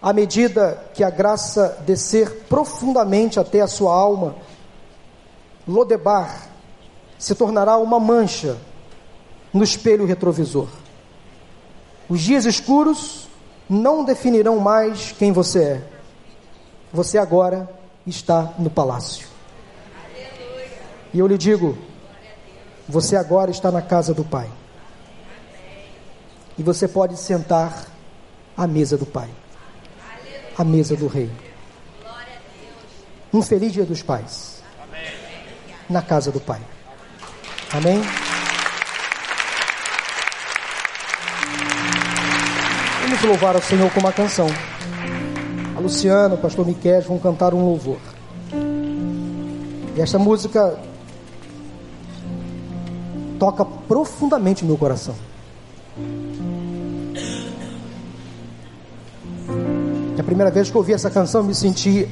à 0.00 0.10
medida 0.10 0.82
que 0.94 1.04
a 1.04 1.10
graça 1.10 1.76
descer 1.84 2.46
profundamente 2.48 3.38
até 3.38 3.60
a 3.60 3.66
sua 3.66 3.94
alma, 3.94 4.36
Lodebar 5.68 6.48
se 7.18 7.34
tornará 7.34 7.76
uma 7.76 8.00
mancha 8.00 8.56
no 9.52 9.62
espelho 9.62 10.06
retrovisor. 10.06 10.68
Os 12.08 12.22
dias 12.22 12.46
escuros 12.46 13.28
não 13.68 14.02
definirão 14.02 14.58
mais 14.58 15.12
quem 15.12 15.30
você 15.30 15.62
é. 15.62 15.82
Você 16.90 17.18
agora 17.18 17.68
está 18.06 18.54
no 18.58 18.70
palácio. 18.70 19.28
E 21.12 21.18
eu 21.18 21.26
lhe 21.26 21.36
digo: 21.36 21.76
você 22.88 23.14
agora 23.14 23.50
está 23.50 23.70
na 23.70 23.82
casa 23.82 24.14
do 24.14 24.24
Pai. 24.24 24.48
E 26.58 26.62
você 26.62 26.88
pode 26.88 27.16
sentar 27.18 27.86
à 28.56 28.66
mesa 28.66 28.96
do 28.96 29.04
Pai, 29.04 29.28
à 30.56 30.64
mesa 30.64 30.96
do 30.96 31.06
Rei. 31.06 31.30
Um 33.32 33.42
feliz 33.42 33.72
dia 33.72 33.84
dos 33.84 34.02
pais. 34.02 34.62
Na 35.88 36.00
casa 36.00 36.32
do 36.32 36.40
Pai. 36.40 36.60
Amém? 37.72 38.00
Vamos 43.02 43.22
louvar 43.22 43.54
ao 43.54 43.62
Senhor 43.62 43.90
com 43.92 44.00
uma 44.00 44.12
canção. 44.12 44.48
A 45.76 45.80
Luciana, 45.80 46.34
o 46.34 46.38
pastor 46.38 46.66
Miquel 46.66 47.02
vão 47.02 47.18
cantar 47.18 47.52
um 47.52 47.64
louvor. 47.64 47.98
E 49.94 50.00
esta 50.00 50.18
música 50.18 50.78
toca 53.38 53.64
profundamente 53.64 54.64
meu 54.64 54.78
coração. 54.78 55.14
Primeira 60.26 60.50
vez 60.50 60.68
que 60.68 60.76
eu 60.76 60.80
ouvi 60.80 60.92
essa 60.92 61.08
canção, 61.08 61.42
me 61.44 61.54
senti 61.54 62.08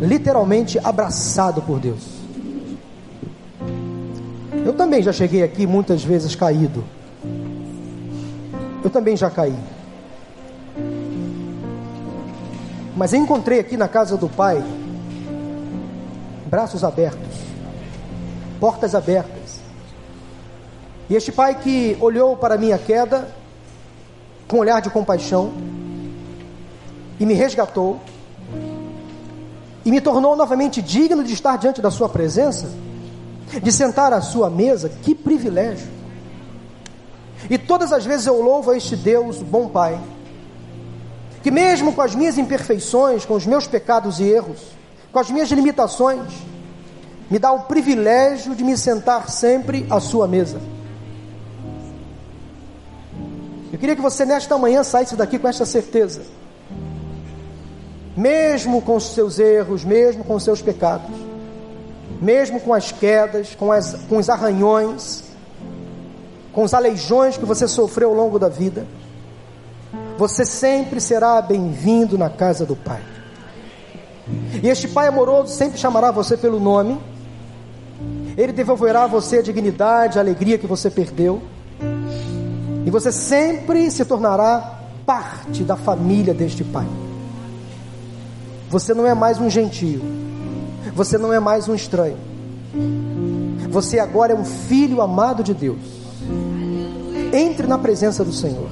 literalmente 0.00 0.78
abraçado 0.82 1.60
por 1.62 1.78
Deus. 1.78 2.16
Eu 4.64 4.72
também 4.72 5.02
já 5.02 5.12
cheguei 5.12 5.42
aqui 5.42 5.66
muitas 5.66 6.02
vezes 6.02 6.34
caído. 6.34 6.82
Eu 8.82 8.90
também 8.90 9.16
já 9.16 9.30
caí. 9.30 9.54
Mas 12.96 13.12
encontrei 13.12 13.60
aqui 13.60 13.76
na 13.76 13.86
casa 13.86 14.16
do 14.16 14.28
Pai 14.28 14.64
braços 16.46 16.82
abertos, 16.82 17.36
portas 18.58 18.94
abertas. 18.94 19.60
E 21.10 21.14
este 21.14 21.30
pai 21.30 21.56
que 21.56 21.96
olhou 22.00 22.36
para 22.36 22.54
a 22.54 22.58
minha 22.58 22.78
queda 22.78 23.28
com 24.48 24.56
um 24.56 24.60
olhar 24.60 24.80
de 24.80 24.90
compaixão, 24.90 25.52
e 27.18 27.26
me 27.26 27.34
resgatou 27.34 28.00
e 29.84 29.90
me 29.90 30.00
tornou 30.00 30.34
novamente 30.34 30.82
digno 30.82 31.22
de 31.22 31.32
estar 31.32 31.56
diante 31.56 31.80
da 31.80 31.90
Sua 31.92 32.08
presença, 32.08 32.68
de 33.62 33.70
sentar 33.70 34.12
à 34.12 34.20
Sua 34.20 34.50
mesa, 34.50 34.90
que 35.02 35.14
privilégio! 35.14 35.88
E 37.48 37.56
todas 37.56 37.92
as 37.92 38.04
vezes 38.04 38.26
eu 38.26 38.42
louvo 38.42 38.72
a 38.72 38.76
este 38.76 38.96
Deus, 38.96 39.40
bom 39.40 39.68
Pai, 39.68 39.96
que 41.40 41.52
mesmo 41.52 41.92
com 41.92 42.02
as 42.02 42.16
minhas 42.16 42.36
imperfeições, 42.36 43.24
com 43.24 43.34
os 43.34 43.46
meus 43.46 43.68
pecados 43.68 44.18
e 44.18 44.24
erros, 44.24 44.60
com 45.12 45.20
as 45.20 45.30
minhas 45.30 45.48
limitações, 45.50 46.32
me 47.30 47.38
dá 47.38 47.52
o 47.52 47.60
privilégio 47.60 48.56
de 48.56 48.64
me 48.64 48.76
sentar 48.76 49.30
sempre 49.30 49.86
à 49.88 50.00
Sua 50.00 50.26
mesa. 50.26 50.60
Eu 53.72 53.78
queria 53.78 53.94
que 53.94 54.02
você 54.02 54.24
nesta 54.24 54.58
manhã 54.58 54.82
saísse 54.82 55.14
daqui 55.14 55.38
com 55.38 55.46
esta 55.46 55.64
certeza 55.64 56.22
mesmo 58.16 58.80
com 58.80 58.96
os 58.96 59.12
seus 59.12 59.38
erros, 59.38 59.84
mesmo 59.84 60.24
com 60.24 60.34
os 60.34 60.42
seus 60.42 60.62
pecados, 60.62 61.14
mesmo 62.20 62.58
com 62.60 62.72
as 62.72 62.90
quedas, 62.90 63.54
com, 63.54 63.70
as, 63.70 63.94
com 64.08 64.16
os 64.16 64.30
arranhões, 64.30 65.24
com 66.52 66.62
os 66.62 66.72
aleijões 66.72 67.36
que 67.36 67.44
você 67.44 67.68
sofreu 67.68 68.08
ao 68.08 68.14
longo 68.14 68.38
da 68.38 68.48
vida, 68.48 68.86
você 70.16 70.46
sempre 70.46 70.98
será 70.98 71.42
bem-vindo 71.42 72.16
na 72.16 72.30
casa 72.30 72.64
do 72.64 72.74
Pai. 72.74 73.02
E 74.62 74.68
este 74.68 74.88
Pai 74.88 75.08
amoroso 75.08 75.52
sempre 75.52 75.78
chamará 75.78 76.10
você 76.10 76.38
pelo 76.38 76.58
nome, 76.58 76.98
ele 78.36 78.52
devolverá 78.52 79.04
a 79.04 79.06
você 79.06 79.38
a 79.38 79.42
dignidade, 79.42 80.18
a 80.18 80.22
alegria 80.22 80.56
que 80.56 80.66
você 80.66 80.90
perdeu, 80.90 81.42
e 82.86 82.90
você 82.90 83.12
sempre 83.12 83.90
se 83.90 84.04
tornará 84.06 84.80
parte 85.04 85.62
da 85.62 85.76
família 85.76 86.32
deste 86.32 86.64
Pai. 86.64 86.86
Você 88.68 88.92
não 88.92 89.06
é 89.06 89.14
mais 89.14 89.40
um 89.40 89.48
gentio. 89.48 90.02
Você 90.94 91.16
não 91.16 91.32
é 91.32 91.38
mais 91.38 91.68
um 91.68 91.74
estranho. 91.74 92.16
Você 93.70 93.98
agora 93.98 94.32
é 94.32 94.36
um 94.36 94.44
filho 94.44 95.00
amado 95.00 95.42
de 95.42 95.54
Deus. 95.54 95.78
Entre 97.32 97.66
na 97.66 97.78
presença 97.78 98.24
do 98.24 98.32
Senhor. 98.32 98.68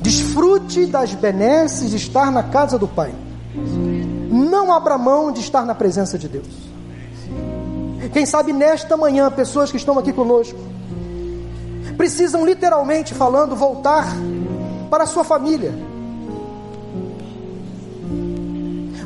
Desfrute 0.00 0.86
das 0.86 1.14
benesses 1.14 1.90
de 1.90 1.96
estar 1.96 2.30
na 2.30 2.44
casa 2.44 2.78
do 2.78 2.86
Pai. 2.86 3.12
Não 4.30 4.72
abra 4.72 4.96
mão 4.96 5.32
de 5.32 5.40
estar 5.40 5.64
na 5.64 5.74
presença 5.74 6.16
de 6.16 6.28
Deus. 6.28 6.46
Quem 8.12 8.24
sabe 8.24 8.52
nesta 8.52 8.96
manhã, 8.96 9.30
pessoas 9.30 9.70
que 9.70 9.76
estão 9.76 9.98
aqui 9.98 10.12
conosco 10.12 10.58
precisam 11.96 12.44
literalmente 12.44 13.14
falando 13.14 13.56
voltar 13.56 14.06
para 14.90 15.04
a 15.04 15.06
sua 15.06 15.24
família 15.24 15.74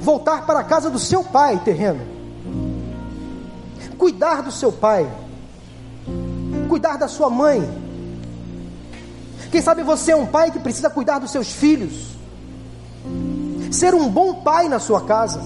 voltar 0.00 0.46
para 0.46 0.60
a 0.60 0.64
casa 0.64 0.88
do 0.90 0.98
seu 0.98 1.22
pai 1.22 1.60
terreno, 1.64 2.00
cuidar 3.98 4.42
do 4.42 4.50
seu 4.50 4.72
pai, 4.72 5.08
cuidar 6.68 6.96
da 6.96 7.06
sua 7.06 7.28
mãe. 7.28 7.62
Quem 9.52 9.60
sabe 9.60 9.82
você 9.82 10.12
é 10.12 10.16
um 10.16 10.26
pai 10.26 10.50
que 10.50 10.58
precisa 10.58 10.88
cuidar 10.88 11.18
dos 11.18 11.30
seus 11.30 11.52
filhos, 11.52 12.10
ser 13.70 13.94
um 13.94 14.08
bom 14.08 14.34
pai 14.34 14.68
na 14.68 14.78
sua 14.78 15.02
casa. 15.02 15.40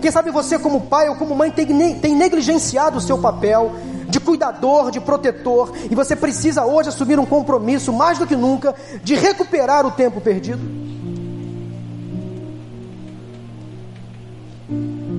Quem 0.00 0.10
sabe 0.10 0.30
você, 0.30 0.58
como 0.58 0.82
pai 0.82 1.08
ou 1.08 1.16
como 1.16 1.34
mãe, 1.34 1.50
tem, 1.50 2.14
negligenciado 2.14 2.98
o 2.98 3.00
seu 3.00 3.18
papel 3.18 3.72
de 4.08 4.18
cuidador, 4.18 4.90
de 4.90 5.00
protetor, 5.00 5.72
e 5.90 5.94
você 5.94 6.16
precisa 6.16 6.64
hoje 6.64 6.88
assumir 6.88 7.18
um 7.18 7.26
compromisso, 7.26 7.92
mais 7.92 8.18
do 8.18 8.26
que 8.26 8.34
nunca, 8.34 8.74
de 9.04 9.14
recuperar 9.14 9.86
o 9.86 9.90
tempo 9.90 10.20
perdido. 10.20 10.89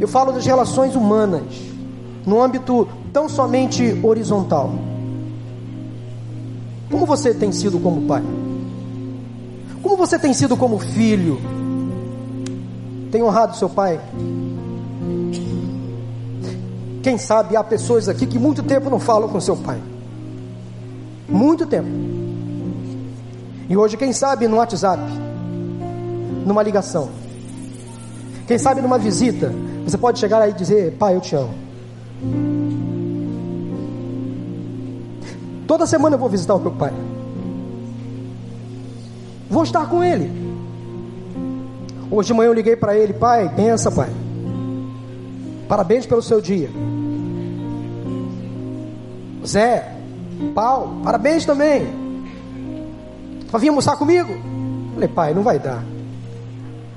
Eu 0.02 0.08
falo 0.08 0.32
das 0.32 0.44
relações 0.48 0.96
humanas, 0.96 1.44
no 2.26 2.42
âmbito 2.42 2.88
tão 3.14 3.30
somente 3.30 4.00
horizontal. 4.02 4.74
Como 6.90 7.06
você 7.06 7.36
tem 7.36 7.52
sido 7.52 7.80
como 7.80 8.08
pai? 8.08 8.24
Como 9.84 9.96
você 9.96 10.18
tem 10.18 10.34
sido 10.34 10.58
como 10.58 10.80
filho? 10.80 11.40
Tem 13.12 13.22
honrado 13.22 13.56
seu 13.56 13.70
pai? 13.70 14.02
Quem 17.04 17.20
sabe 17.20 17.56
há 17.56 17.64
pessoas 17.64 18.10
aqui 18.10 18.26
que 18.26 18.40
muito 18.40 18.64
tempo 18.64 18.90
não 18.90 19.00
falam 19.00 19.30
com 19.30 19.40
seu 19.40 19.56
pai. 19.56 19.80
Muito 21.30 21.68
tempo. 21.68 21.90
E 23.70 23.78
hoje, 23.78 23.98
quem 23.98 24.12
sabe, 24.14 24.48
no 24.48 24.58
WhatsApp, 24.58 25.04
numa 26.44 26.64
ligação, 26.64 27.10
quem 28.48 28.58
sabe 28.58 28.82
numa 28.82 28.98
visita, 28.98 29.54
você 29.84 29.98
pode 29.98 30.20
chegar 30.20 30.42
aí 30.42 30.52
e 30.52 30.54
dizer: 30.54 30.94
Pai, 30.98 31.16
eu 31.16 31.22
te 31.22 31.36
amo. 31.36 31.54
Toda 35.68 35.86
semana 35.86 36.16
eu 36.16 36.20
vou 36.20 36.30
visitar 36.30 36.56
o 36.56 36.60
meu 36.60 36.72
pai. 36.72 36.94
Vou 39.50 39.64
estar 39.64 39.88
com 39.90 40.04
ele. 40.04 40.32
Hoje 42.10 42.28
de 42.28 42.34
manhã 42.34 42.50
eu 42.50 42.54
liguei 42.54 42.76
para 42.76 42.98
ele: 42.98 43.14
Pai, 43.14 43.54
pensa, 43.56 43.92
pai. 43.92 44.10
Parabéns 45.68 46.06
pelo 46.06 46.22
seu 46.22 46.42
dia. 46.42 46.70
Zé, 49.46 49.96
Paulo, 50.54 51.02
parabéns 51.04 51.46
também. 51.46 51.88
Vai 53.50 53.62
vir 53.62 53.70
almoçar 53.70 53.96
comigo? 53.98 54.32
Falei, 54.94 55.10
pai, 55.10 55.34
não 55.34 55.44
vai 55.44 55.60
dar. 55.60 55.84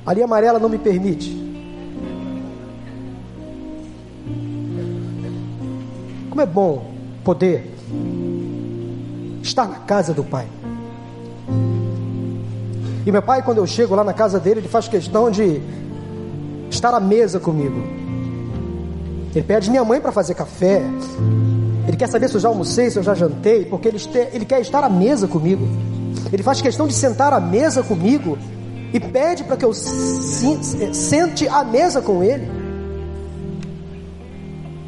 A 0.04 0.12
linha 0.12 0.26
amarela 0.26 0.58
não 0.58 0.68
me 0.68 0.78
permite. 0.78 1.43
Como 6.34 6.42
é 6.42 6.46
bom 6.46 6.90
poder 7.22 7.72
estar 9.40 9.68
na 9.68 9.76
casa 9.76 10.12
do 10.12 10.24
pai. 10.24 10.48
E 13.06 13.12
meu 13.12 13.22
pai, 13.22 13.40
quando 13.40 13.58
eu 13.58 13.66
chego 13.68 13.94
lá 13.94 14.02
na 14.02 14.12
casa 14.12 14.40
dele, 14.40 14.58
ele 14.58 14.68
faz 14.68 14.88
questão 14.88 15.30
de 15.30 15.60
estar 16.68 16.92
à 16.92 16.98
mesa 16.98 17.38
comigo. 17.38 17.80
Ele 19.32 19.44
pede 19.44 19.70
minha 19.70 19.84
mãe 19.84 20.00
para 20.00 20.10
fazer 20.10 20.34
café. 20.34 20.82
Ele 21.86 21.96
quer 21.96 22.08
saber 22.08 22.28
se 22.28 22.34
eu 22.34 22.40
já 22.40 22.48
almocei, 22.48 22.90
se 22.90 22.98
eu 22.98 23.04
já 23.04 23.14
jantei, 23.14 23.64
porque 23.66 23.86
ele, 23.86 23.98
ele 24.32 24.44
quer 24.44 24.60
estar 24.60 24.82
à 24.82 24.88
mesa 24.88 25.28
comigo. 25.28 25.64
Ele 26.32 26.42
faz 26.42 26.60
questão 26.60 26.88
de 26.88 26.94
sentar 26.94 27.32
à 27.32 27.38
mesa 27.38 27.80
comigo 27.84 28.36
e 28.92 28.98
pede 28.98 29.44
para 29.44 29.56
que 29.56 29.64
eu 29.64 29.72
sente 29.72 31.46
à 31.46 31.62
mesa 31.62 32.02
com 32.02 32.24
ele. 32.24 32.63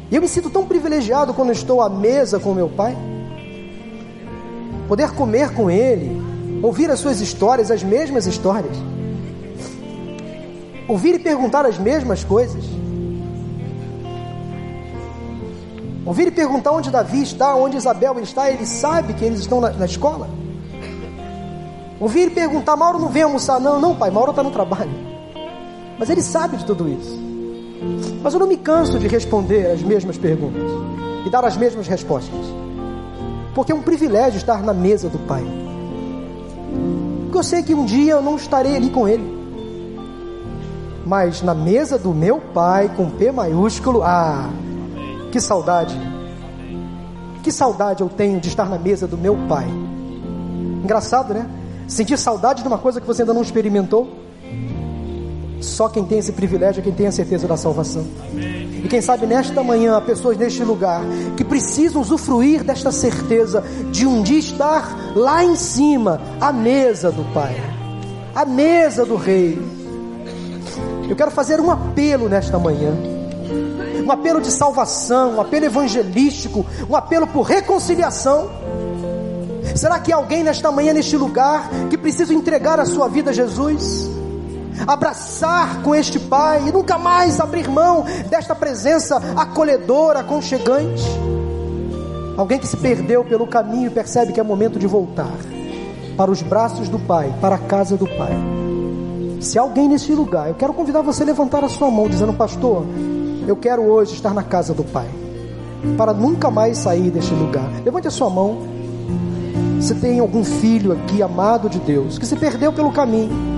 E 0.09 0.15
eu 0.15 0.21
me 0.21 0.27
sinto 0.27 0.49
tão 0.49 0.65
privilegiado 0.65 1.33
quando 1.33 1.51
estou 1.51 1.81
à 1.81 1.89
mesa 1.89 2.39
com 2.39 2.53
meu 2.53 2.69
pai. 2.69 2.95
Poder 4.87 5.11
comer 5.11 5.53
com 5.53 5.69
ele, 5.69 6.21
ouvir 6.63 6.89
as 6.89 6.99
suas 6.99 7.19
histórias, 7.19 7.69
as 7.69 7.83
mesmas 7.83 8.25
histórias. 8.25 8.77
Ouvir 10.87 11.15
e 11.15 11.19
perguntar 11.19 11.65
as 11.65 11.77
mesmas 11.77 12.23
coisas. 12.23 12.63
Ouvir 16.05 16.27
e 16.29 16.31
perguntar 16.31 16.71
onde 16.71 16.89
Davi 16.89 17.21
está, 17.21 17.53
onde 17.53 17.75
Isabel 17.75 18.17
está, 18.19 18.49
ele 18.49 18.65
sabe 18.65 19.13
que 19.13 19.25
eles 19.25 19.41
estão 19.41 19.59
na, 19.59 19.71
na 19.71 19.85
escola. 19.85 20.29
Ouvir 21.99 22.27
e 22.27 22.29
perguntar, 22.29 22.77
Mauro 22.77 22.97
não 22.97 23.09
vem 23.09 23.23
almoçar, 23.23 23.59
não, 23.59 23.81
não, 23.81 23.93
pai, 23.93 24.09
Mauro 24.09 24.29
está 24.29 24.41
no 24.41 24.51
trabalho. 24.51 24.91
Mas 25.99 26.09
ele 26.09 26.21
sabe 26.21 26.55
de 26.55 26.65
tudo 26.65 26.87
isso. 26.87 27.26
Mas 28.21 28.33
eu 28.33 28.39
não 28.39 28.47
me 28.47 28.57
canso 28.57 28.99
de 28.99 29.07
responder 29.07 29.71
as 29.71 29.81
mesmas 29.81 30.17
perguntas 30.17 30.63
e 31.25 31.29
dar 31.29 31.45
as 31.45 31.57
mesmas 31.57 31.87
respostas. 31.87 32.45
Porque 33.53 33.71
é 33.71 33.75
um 33.75 33.81
privilégio 33.81 34.37
estar 34.37 34.61
na 34.61 34.73
mesa 34.73 35.09
do 35.09 35.19
Pai. 35.19 35.43
Porque 37.23 37.37
eu 37.37 37.43
sei 37.43 37.63
que 37.63 37.73
um 37.73 37.85
dia 37.85 38.13
eu 38.13 38.21
não 38.21 38.35
estarei 38.35 38.75
ali 38.75 38.89
com 38.89 39.07
Ele. 39.07 39.37
Mas 41.05 41.41
na 41.41 41.53
mesa 41.53 41.97
do 41.97 42.13
meu 42.13 42.39
Pai, 42.39 42.91
com 42.95 43.09
P 43.09 43.31
maiúsculo, 43.31 44.03
ah, 44.03 44.49
que 45.31 45.39
saudade. 45.39 45.97
Que 47.43 47.51
saudade 47.51 48.01
eu 48.01 48.09
tenho 48.09 48.39
de 48.41 48.49
estar 48.49 48.69
na 48.69 48.77
mesa 48.77 49.07
do 49.07 49.17
meu 49.17 49.37
pai. 49.47 49.65
Engraçado, 50.83 51.33
né? 51.33 51.49
Sentir 51.87 52.17
saudade 52.17 52.61
de 52.61 52.67
uma 52.67 52.77
coisa 52.77 52.99
que 52.99 53.07
você 53.07 53.21
ainda 53.21 53.33
não 53.33 53.41
experimentou. 53.41 54.26
Só 55.61 55.89
quem 55.89 56.05
tem 56.05 56.19
esse 56.19 56.31
privilégio 56.31 56.81
é 56.81 56.83
quem 56.83 56.93
tem 56.93 57.07
a 57.07 57.11
certeza 57.11 57.47
da 57.47 57.57
salvação. 57.57 58.05
E 58.33 58.87
quem 58.87 59.01
sabe 59.01 59.25
nesta 59.25 59.63
manhã 59.63 59.95
há 59.97 60.01
pessoas 60.01 60.37
neste 60.37 60.63
lugar 60.63 61.01
que 61.35 61.43
precisam 61.43 62.01
usufruir 62.01 62.63
desta 62.63 62.91
certeza 62.91 63.63
de 63.91 64.05
um 64.05 64.21
dia 64.21 64.39
estar 64.39 65.13
lá 65.15 65.43
em 65.43 65.55
cima, 65.55 66.21
à 66.39 66.53
mesa 66.53 67.11
do 67.11 67.23
Pai, 67.33 67.55
à 68.35 68.45
mesa 68.45 69.05
do 69.05 69.15
Rei. 69.15 69.59
Eu 71.09 71.15
quero 71.15 71.31
fazer 71.31 71.59
um 71.59 71.71
apelo 71.71 72.29
nesta 72.29 72.59
manhã 72.59 72.93
um 74.07 74.11
apelo 74.11 74.39
de 74.39 74.49
salvação, 74.49 75.35
um 75.35 75.41
apelo 75.41 75.65
evangelístico, 75.65 76.65
um 76.89 76.95
apelo 76.95 77.27
por 77.27 77.41
reconciliação. 77.41 78.49
Será 79.75 79.99
que 79.99 80.13
há 80.13 80.15
alguém 80.15 80.43
nesta 80.43 80.71
manhã, 80.71 80.93
neste 80.93 81.17
lugar, 81.17 81.69
que 81.89 81.97
precisa 81.97 82.33
entregar 82.33 82.79
a 82.79 82.85
sua 82.85 83.09
vida 83.09 83.31
a 83.31 83.33
Jesus? 83.33 84.16
Abraçar 84.85 85.81
com 85.81 85.95
este 85.95 86.19
Pai 86.19 86.67
e 86.67 86.71
nunca 86.71 86.97
mais 86.97 87.39
abrir 87.39 87.67
mão 87.69 88.05
desta 88.29 88.53
presença 88.53 89.17
acolhedora, 89.35 90.19
aconchegante? 90.19 91.03
Alguém 92.37 92.59
que 92.59 92.67
se 92.67 92.77
perdeu 92.77 93.23
pelo 93.23 93.47
caminho 93.47 93.89
percebe 93.89 94.31
que 94.31 94.39
é 94.39 94.43
momento 94.43 94.77
de 94.77 94.85
voltar 94.85 95.33
para 96.15 96.29
os 96.29 96.41
braços 96.41 96.87
do 96.87 96.99
Pai, 96.99 97.33
para 97.41 97.55
a 97.55 97.59
casa 97.59 97.97
do 97.97 98.05
Pai. 98.05 98.31
Se 99.39 99.57
alguém 99.57 99.87
nesse 99.87 100.11
lugar, 100.13 100.47
eu 100.47 100.55
quero 100.55 100.73
convidar 100.73 101.01
você 101.01 101.23
a 101.23 101.25
levantar 101.25 101.63
a 101.63 101.69
sua 101.69 101.89
mão, 101.89 102.07
dizendo: 102.07 102.33
Pastor, 102.33 102.85
eu 103.47 103.55
quero 103.55 103.83
hoje 103.83 104.13
estar 104.13 104.33
na 104.33 104.43
casa 104.43 104.73
do 104.73 104.83
Pai, 104.83 105.07
para 105.97 106.13
nunca 106.13 106.51
mais 106.51 106.77
sair 106.77 107.09
deste 107.09 107.33
lugar. 107.33 107.69
Levante 107.83 108.07
a 108.07 108.11
sua 108.11 108.29
mão. 108.29 108.57
Se 109.79 109.93
tem 109.95 110.19
algum 110.19 110.43
filho 110.43 110.91
aqui 110.91 111.21
amado 111.21 111.69
de 111.69 111.79
Deus 111.79 112.17
que 112.17 112.25
se 112.25 112.35
perdeu 112.35 112.73
pelo 112.73 112.91
caminho 112.91 113.56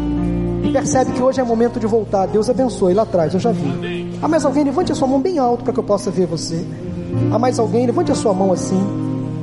e 0.64 0.72
percebe 0.72 1.12
que 1.12 1.22
hoje 1.22 1.40
é 1.40 1.44
momento 1.44 1.80
de 1.80 1.88
voltar, 1.88 2.28
Deus 2.28 2.50
abençoe. 2.50 2.94
Lá 2.94 3.04
atrás 3.04 3.34
eu 3.34 3.40
já 3.40 3.52
vi. 3.52 4.18
Há 4.22 4.28
mais 4.28 4.46
alguém? 4.46 4.64
Levante 4.64 4.92
a 4.92 4.96
sua 4.96 5.08
mão 5.08 5.20
bem 5.20 5.40
alto 5.40 5.64
para 5.64 5.74
que 5.74 5.80
eu 5.80 5.84
possa 5.84 6.12
ver 6.12 6.26
você. 6.26 6.66
Há 7.32 7.40
mais 7.40 7.58
alguém? 7.60 7.86
Levante 7.86 8.12
a 8.12 8.16
sua 8.16 8.34
mão 8.34 8.52
assim, 8.52 8.80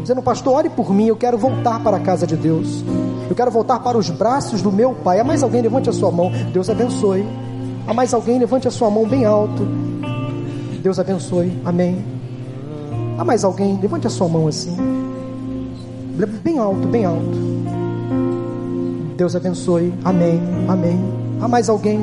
dizendo: 0.02 0.22
Pastor, 0.22 0.54
ore 0.54 0.68
por 0.68 0.92
mim. 0.92 1.06
Eu 1.06 1.16
quero 1.16 1.36
voltar 1.36 1.82
para 1.82 1.96
a 1.96 2.00
casa 2.00 2.26
de 2.26 2.36
Deus. 2.36 2.84
Eu 3.28 3.34
quero 3.34 3.50
voltar 3.50 3.80
para 3.80 3.98
os 3.98 4.08
braços 4.10 4.62
do 4.62 4.70
meu 4.70 4.92
Pai. 4.92 5.18
Há 5.18 5.24
mais 5.24 5.42
alguém? 5.42 5.62
Levante 5.62 5.90
a 5.90 5.92
sua 5.92 6.10
mão. 6.10 6.30
Deus 6.52 6.70
abençoe. 6.70 7.26
Há 7.86 7.94
mais 7.94 8.12
alguém? 8.14 8.38
Levante 8.38 8.68
a 8.68 8.70
sua 8.70 8.90
mão 8.90 9.06
bem 9.06 9.24
alto. 9.24 9.66
Deus 10.82 10.98
abençoe. 10.98 11.52
Amém. 11.64 12.04
Há 13.18 13.24
mais 13.24 13.42
alguém? 13.44 13.78
Levante 13.80 14.06
a 14.06 14.10
sua 14.10 14.28
mão 14.28 14.46
assim. 14.46 14.76
Bem 16.42 16.58
alto, 16.58 16.86
bem 16.88 17.04
alto. 17.04 17.46
Deus 19.16 19.34
abençoe. 19.34 19.92
Amém. 20.04 20.40
Amém. 20.68 20.98
Há 21.40 21.48
mais 21.48 21.68
alguém? 21.68 22.00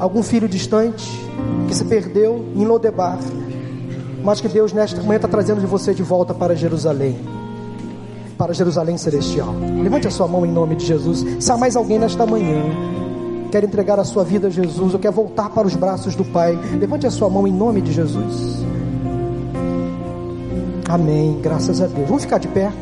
Algum 0.00 0.22
filho 0.22 0.48
distante 0.48 1.06
que 1.68 1.74
se 1.74 1.84
perdeu 1.84 2.44
em 2.56 2.64
Lodebar, 2.64 3.18
mas 4.24 4.40
que 4.40 4.48
Deus 4.48 4.72
nesta 4.72 5.00
manhã 5.02 5.16
está 5.16 5.28
trazendo 5.28 5.60
de 5.60 5.66
você 5.66 5.94
de 5.94 6.02
volta 6.02 6.34
para 6.34 6.56
Jerusalém, 6.56 7.16
para 8.36 8.52
Jerusalém 8.52 8.96
celestial. 8.96 9.54
Levante 9.82 10.08
a 10.08 10.10
sua 10.10 10.26
mão 10.26 10.44
em 10.44 10.50
nome 10.50 10.74
de 10.74 10.86
Jesus. 10.86 11.24
Se 11.38 11.52
há 11.52 11.56
mais 11.56 11.76
alguém 11.76 11.98
nesta 11.98 12.26
manhã 12.26 12.62
quer 13.50 13.62
entregar 13.62 14.00
a 14.00 14.04
sua 14.04 14.24
vida 14.24 14.48
a 14.48 14.50
Jesus, 14.50 14.94
ou 14.94 14.98
quer 14.98 15.12
voltar 15.12 15.50
para 15.50 15.66
os 15.66 15.76
braços 15.76 16.16
do 16.16 16.24
Pai, 16.24 16.58
levante 16.80 17.06
a 17.06 17.10
sua 17.10 17.28
mão 17.28 17.46
em 17.46 17.52
nome 17.52 17.82
de 17.82 17.92
Jesus. 17.92 18.64
Amém. 20.88 21.38
Graças 21.42 21.80
a 21.80 21.86
Deus. 21.86 22.08
Vamos 22.08 22.22
ficar 22.22 22.38
de 22.38 22.48
pé. 22.48 22.72